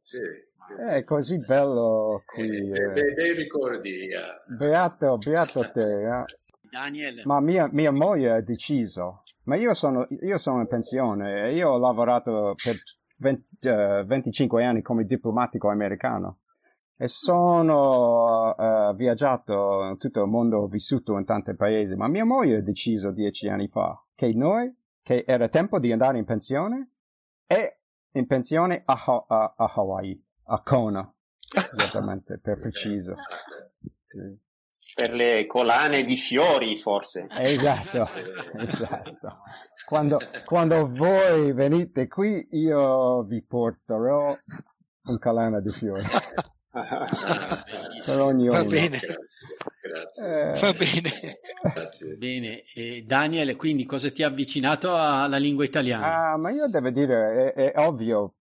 [0.01, 0.16] sì.
[0.78, 2.49] È così bello qui.
[2.49, 3.12] Eh, eh.
[3.12, 4.09] Bei ricordi.
[4.47, 6.20] Beato, beato te.
[6.20, 6.24] Eh.
[6.70, 7.20] Daniel.
[7.26, 9.24] Ma mia, mia moglie ha deciso.
[9.43, 12.76] Ma io sono, io sono in pensione e io ho lavorato per
[13.18, 16.39] 20, uh, 25 anni come diplomatico americano
[17.03, 22.26] e sono uh, viaggiato in tutto il mondo, ho vissuto in tanti paesi, ma mia
[22.26, 24.70] moglie ha deciso dieci anni fa che noi,
[25.03, 26.90] che era tempo di andare in pensione,
[27.46, 27.78] e
[28.12, 31.11] in pensione a, a, a Hawaii, a Kona,
[31.74, 33.14] esattamente, per preciso.
[34.07, 34.48] Sì.
[34.94, 37.28] Per le collane di fiori, forse.
[37.30, 38.09] Esatto,
[38.61, 39.36] esatto.
[39.86, 44.36] Quando, quando voi venite qui, io vi porterò
[45.05, 46.03] un collana di fiori
[46.71, 48.53] per ognuno.
[48.53, 48.99] Va bene.
[49.83, 50.53] Grazie.
[50.53, 51.11] Eh, Va bene.
[51.75, 52.14] Grazie.
[52.16, 56.33] Bene, e Daniel, quindi cosa ti ha avvicinato alla lingua italiana?
[56.33, 58.35] Ah, ma io devo dire, è, è ovvio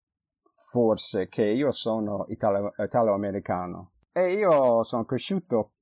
[0.71, 5.73] forse che io sono italo- italo-americano e io sono cresciuto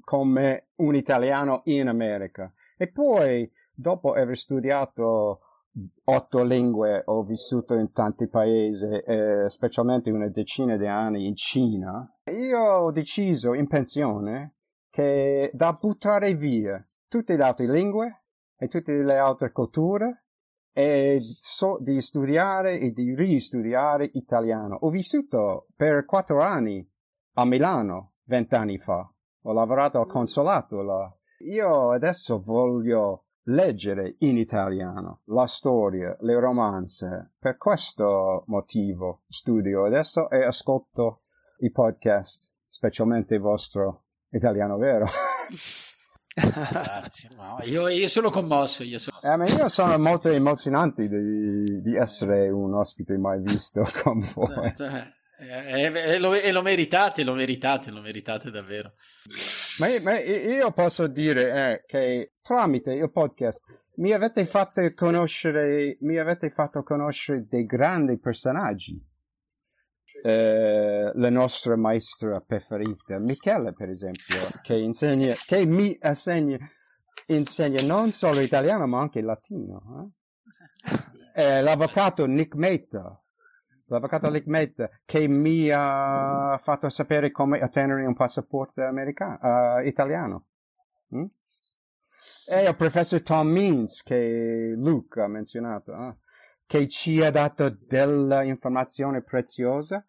[0.00, 5.40] come un italiano in America e poi dopo aver studiato
[6.04, 12.08] otto lingue, ho vissuto in tanti paesi, eh, specialmente una decina di anni in Cina.
[12.24, 14.56] Io ho deciso in pensione
[14.90, 18.24] che da buttare via tutte le altre lingue
[18.56, 20.24] e tutte le altre culture
[20.72, 24.76] e so di studiare e di ristudiare italiano.
[24.80, 26.86] Ho vissuto per quattro anni
[27.34, 29.08] a Milano vent'anni fa.
[29.42, 31.12] Ho lavorato al consolato là.
[31.46, 37.32] Io adesso voglio leggere in italiano la storia, le romanze.
[37.38, 41.22] Per questo motivo studio adesso e ascolto
[41.58, 45.06] i podcast, specialmente il vostro italiano vero.
[46.32, 48.84] Grazie, no, io, io, sono commosso.
[48.84, 54.26] Io sono, eh, io sono molto emozionante di, di, essere un ospite mai visto con
[54.34, 54.72] voi.
[55.38, 58.92] E, e, lo, e, lo, meritate, lo meritate, lo meritate davvero.
[59.80, 63.62] Ma, ma io posso dire eh, che tramite il podcast
[63.94, 69.02] mi avete fatto conoscere, mi avete fatto conoscere dei grandi personaggi.
[70.22, 76.58] Eh, la nostra maestra preferita, Michele, per esempio, che insegna, che mi insegna,
[77.28, 80.12] insegna non solo italiano ma anche latino.
[80.84, 81.08] Eh?
[81.32, 83.18] Eh, l'avvocato Nick Meta,
[83.94, 90.46] l'avvocato Lickmet che mi ha fatto sapere come ottenere un passaporto americano, uh, italiano.
[91.14, 91.24] Mm?
[92.48, 96.16] E il professor Tom Means che Luke ha menzionato, eh?
[96.66, 100.04] che ci ha dato della informazione preziosa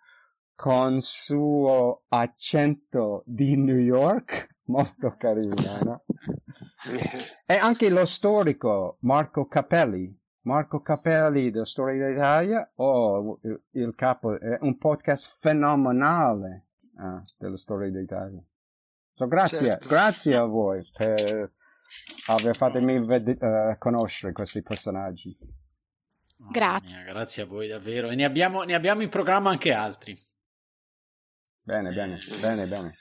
[0.53, 6.03] con suo accento di New York, molto carino, no?
[7.47, 14.39] e anche lo storico Marco Capelli, Marco Capelli da Storia d'Italia o il, il, capo,
[14.39, 16.67] è un podcast fenomenale
[16.97, 18.43] ah, della Storia d'Italia.
[19.13, 19.87] So, grazie, certo.
[19.87, 21.51] grazie a voi per
[22.27, 25.37] aver fatto ved- uh, conoscere questi personaggi.
[26.49, 26.97] Grazie.
[26.97, 28.09] Mia, grazie a voi davvero.
[28.09, 30.17] E ne abbiamo, ne abbiamo in programma anche altri.
[31.61, 32.95] Bene, bene, bene, bene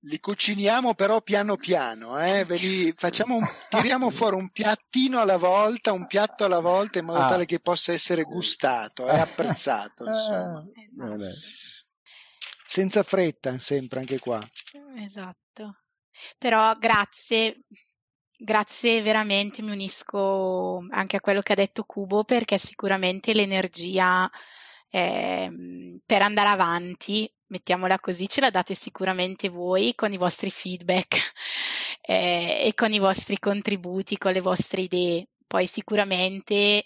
[0.00, 2.44] li cuciniamo però piano piano, eh?
[2.44, 7.20] li facciamo un, tiriamo fuori un piattino alla volta, un piatto alla volta in modo
[7.20, 7.28] ah.
[7.28, 10.04] tale che possa essere gustato e apprezzato.
[10.08, 10.64] Insomma.
[10.64, 11.32] Eh,
[12.68, 14.42] Senza fretta, sempre anche qua.
[14.96, 15.82] Esatto.
[16.36, 17.60] Però grazie,
[18.36, 24.28] grazie veramente, mi unisco anche a quello che ha detto Cubo perché sicuramente l'energia
[24.90, 31.32] eh, per andare avanti mettiamola così, ce la date sicuramente voi con i vostri feedback
[32.02, 35.28] eh, e con i vostri contributi, con le vostre idee.
[35.46, 36.84] Poi sicuramente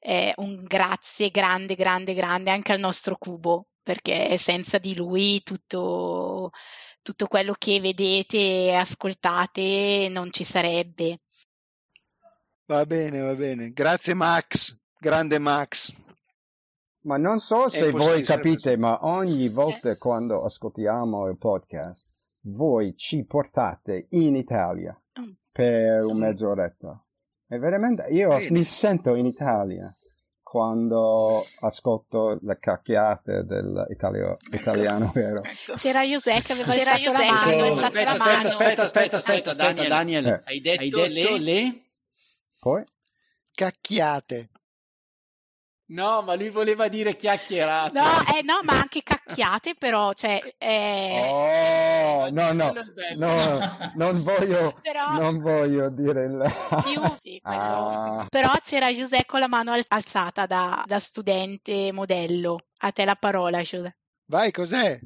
[0.00, 6.50] eh, un grazie grande, grande, grande anche al nostro cubo, perché senza di lui tutto,
[7.00, 11.20] tutto quello che vedete e ascoltate non ci sarebbe.
[12.66, 13.72] Va bene, va bene.
[13.72, 15.92] Grazie Max, grande Max.
[17.02, 22.08] Ma non so se voi capite, ma ogni volta quando ascoltiamo il podcast,
[22.42, 25.30] voi ci portate in Italia mm.
[25.52, 27.04] per un mezz'oretta.
[27.48, 28.50] E veramente io Bene.
[28.50, 29.94] mi sento in Italia
[30.52, 35.42] quando ascolto le cacchiate dell'italiano vero.
[35.42, 35.74] Ecco.
[35.76, 40.26] C'era José che aveva C'era José la mano, aspetta, aspetta, aspetta, aspetta, aspetta, aspetta, Daniel,
[40.26, 40.42] eh.
[40.44, 41.82] hai detto, hai detto le?
[42.60, 42.84] Poi?
[43.54, 44.50] Cacchiate.
[45.86, 47.98] No, ma lui voleva dire chiacchierate.
[47.98, 50.40] No, eh, no ma anche cacchiate, però, cioè...
[50.56, 51.28] Eh...
[51.30, 52.72] Oh, no, no,
[53.16, 53.58] no,
[53.96, 55.18] non voglio, però...
[55.18, 56.52] non voglio dire il...
[56.82, 58.26] Più, sì, ah.
[58.30, 62.68] Però c'era Giuseppe con la mano alzata da, da, studente modello.
[62.78, 63.96] A te la parola, Giuseppe.
[64.26, 64.98] Vai, cos'è?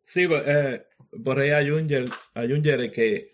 [0.00, 0.86] Sì, eh,
[1.18, 3.32] vorrei aggiungere, aggiungere che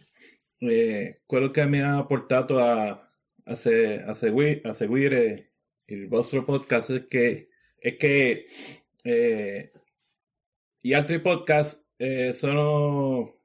[0.59, 3.07] eh, quello che mi ha portato a,
[3.45, 5.56] a, se, a, segui, a seguire
[5.87, 8.47] il vostro podcast è che, è che
[9.03, 9.73] eh,
[10.81, 13.41] gli altri podcast eh, sono,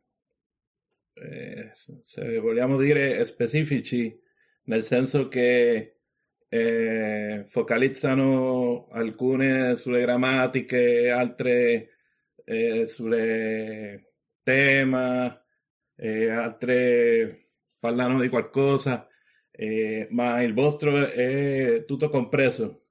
[1.14, 1.70] eh,
[2.04, 4.20] se vogliamo dire, specifici,
[4.64, 5.98] nel senso che
[6.48, 11.90] eh, focalizzano alcune sulle grammatiche, altre
[12.44, 14.14] eh, sulle
[14.44, 15.44] tema,
[15.96, 19.08] eh, altre parlano di qualcosa
[19.52, 22.86] eh, ma il vostro è tutto compreso,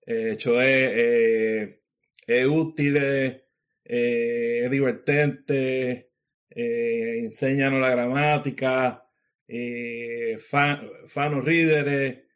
[0.00, 1.80] eh, cioè è,
[2.24, 6.12] è utile, è divertente,
[6.48, 9.08] eh, insegnano la grammatica,
[10.38, 12.26] fa, fanno ridere,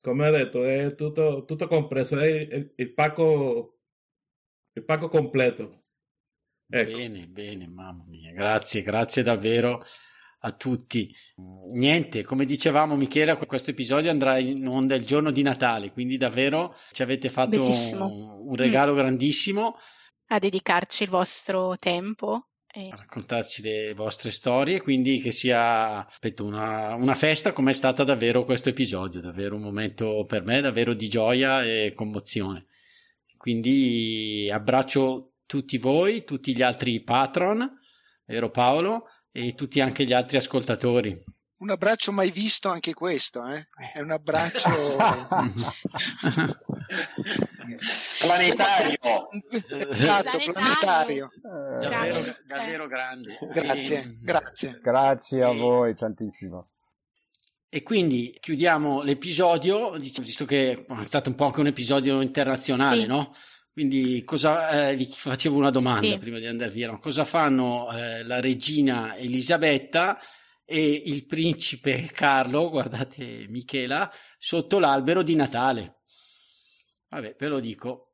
[0.00, 3.80] come ho detto, è tutto, tutto compreso, è il, il, pacco,
[4.72, 5.84] il pacco completo.
[6.68, 6.96] Ecco.
[6.96, 9.82] Bene, bene, mamma mia, grazie, grazie davvero
[10.40, 11.14] a tutti.
[11.72, 16.76] Niente, come dicevamo Michele, questo episodio andrà in onda il giorno di Natale, quindi davvero
[16.92, 18.10] ci avete fatto un,
[18.48, 18.96] un, regalo mm.
[18.96, 19.76] grandissimo.
[20.28, 22.46] A dedicarci il vostro tempo.
[22.72, 22.88] E...
[22.90, 28.04] A raccontarci le vostre storie, quindi che sia aspetta, una, una festa come è stata
[28.04, 32.66] davvero questo episodio, davvero un momento per me davvero di gioia e commozione.
[33.36, 37.78] Quindi abbraccio tutti voi, tutti gli altri patron
[38.30, 39.06] vero Paolo?
[39.32, 41.18] E tutti anche gli altri ascoltatori.
[41.58, 43.68] Un abbraccio mai visto anche questo, eh?
[43.92, 44.96] È un abbraccio
[48.18, 49.28] planetario.
[49.90, 51.26] Esatto, planetario.
[51.26, 53.38] Eh, davvero, davvero grande.
[53.52, 54.78] Grazie, e, grazie.
[54.82, 56.70] Grazie a voi tantissimo.
[57.68, 63.06] E quindi chiudiamo l'episodio, visto che è stato un po' anche un episodio internazionale, sì.
[63.06, 63.34] no?
[63.72, 66.18] Quindi cosa, eh, vi facevo una domanda sì.
[66.18, 66.90] prima di andare via.
[66.90, 66.98] No?
[66.98, 70.18] Cosa fanno eh, la regina Elisabetta
[70.64, 76.00] e il principe Carlo, guardate Michela, sotto l'albero di Natale?
[77.08, 78.10] Vabbè, ve lo dico.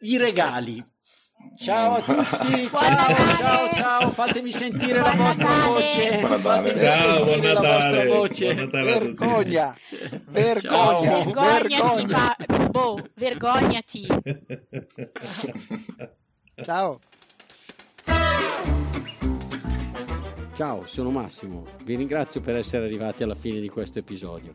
[0.00, 0.82] I regali
[1.56, 6.18] Ciao a tutti, ciao, ciao, ciao, fatemi sentire la vostra voce.
[6.18, 8.66] Fatemi ciao, sentire la vostra voce.
[8.66, 9.76] Vergogna,
[10.28, 12.68] vergogna, vergognati, fa...
[12.70, 14.06] boh, vergognati.
[16.64, 16.98] Ciao.
[20.54, 21.66] Ciao, sono Massimo.
[21.84, 24.54] Vi ringrazio per essere arrivati alla fine di questo episodio.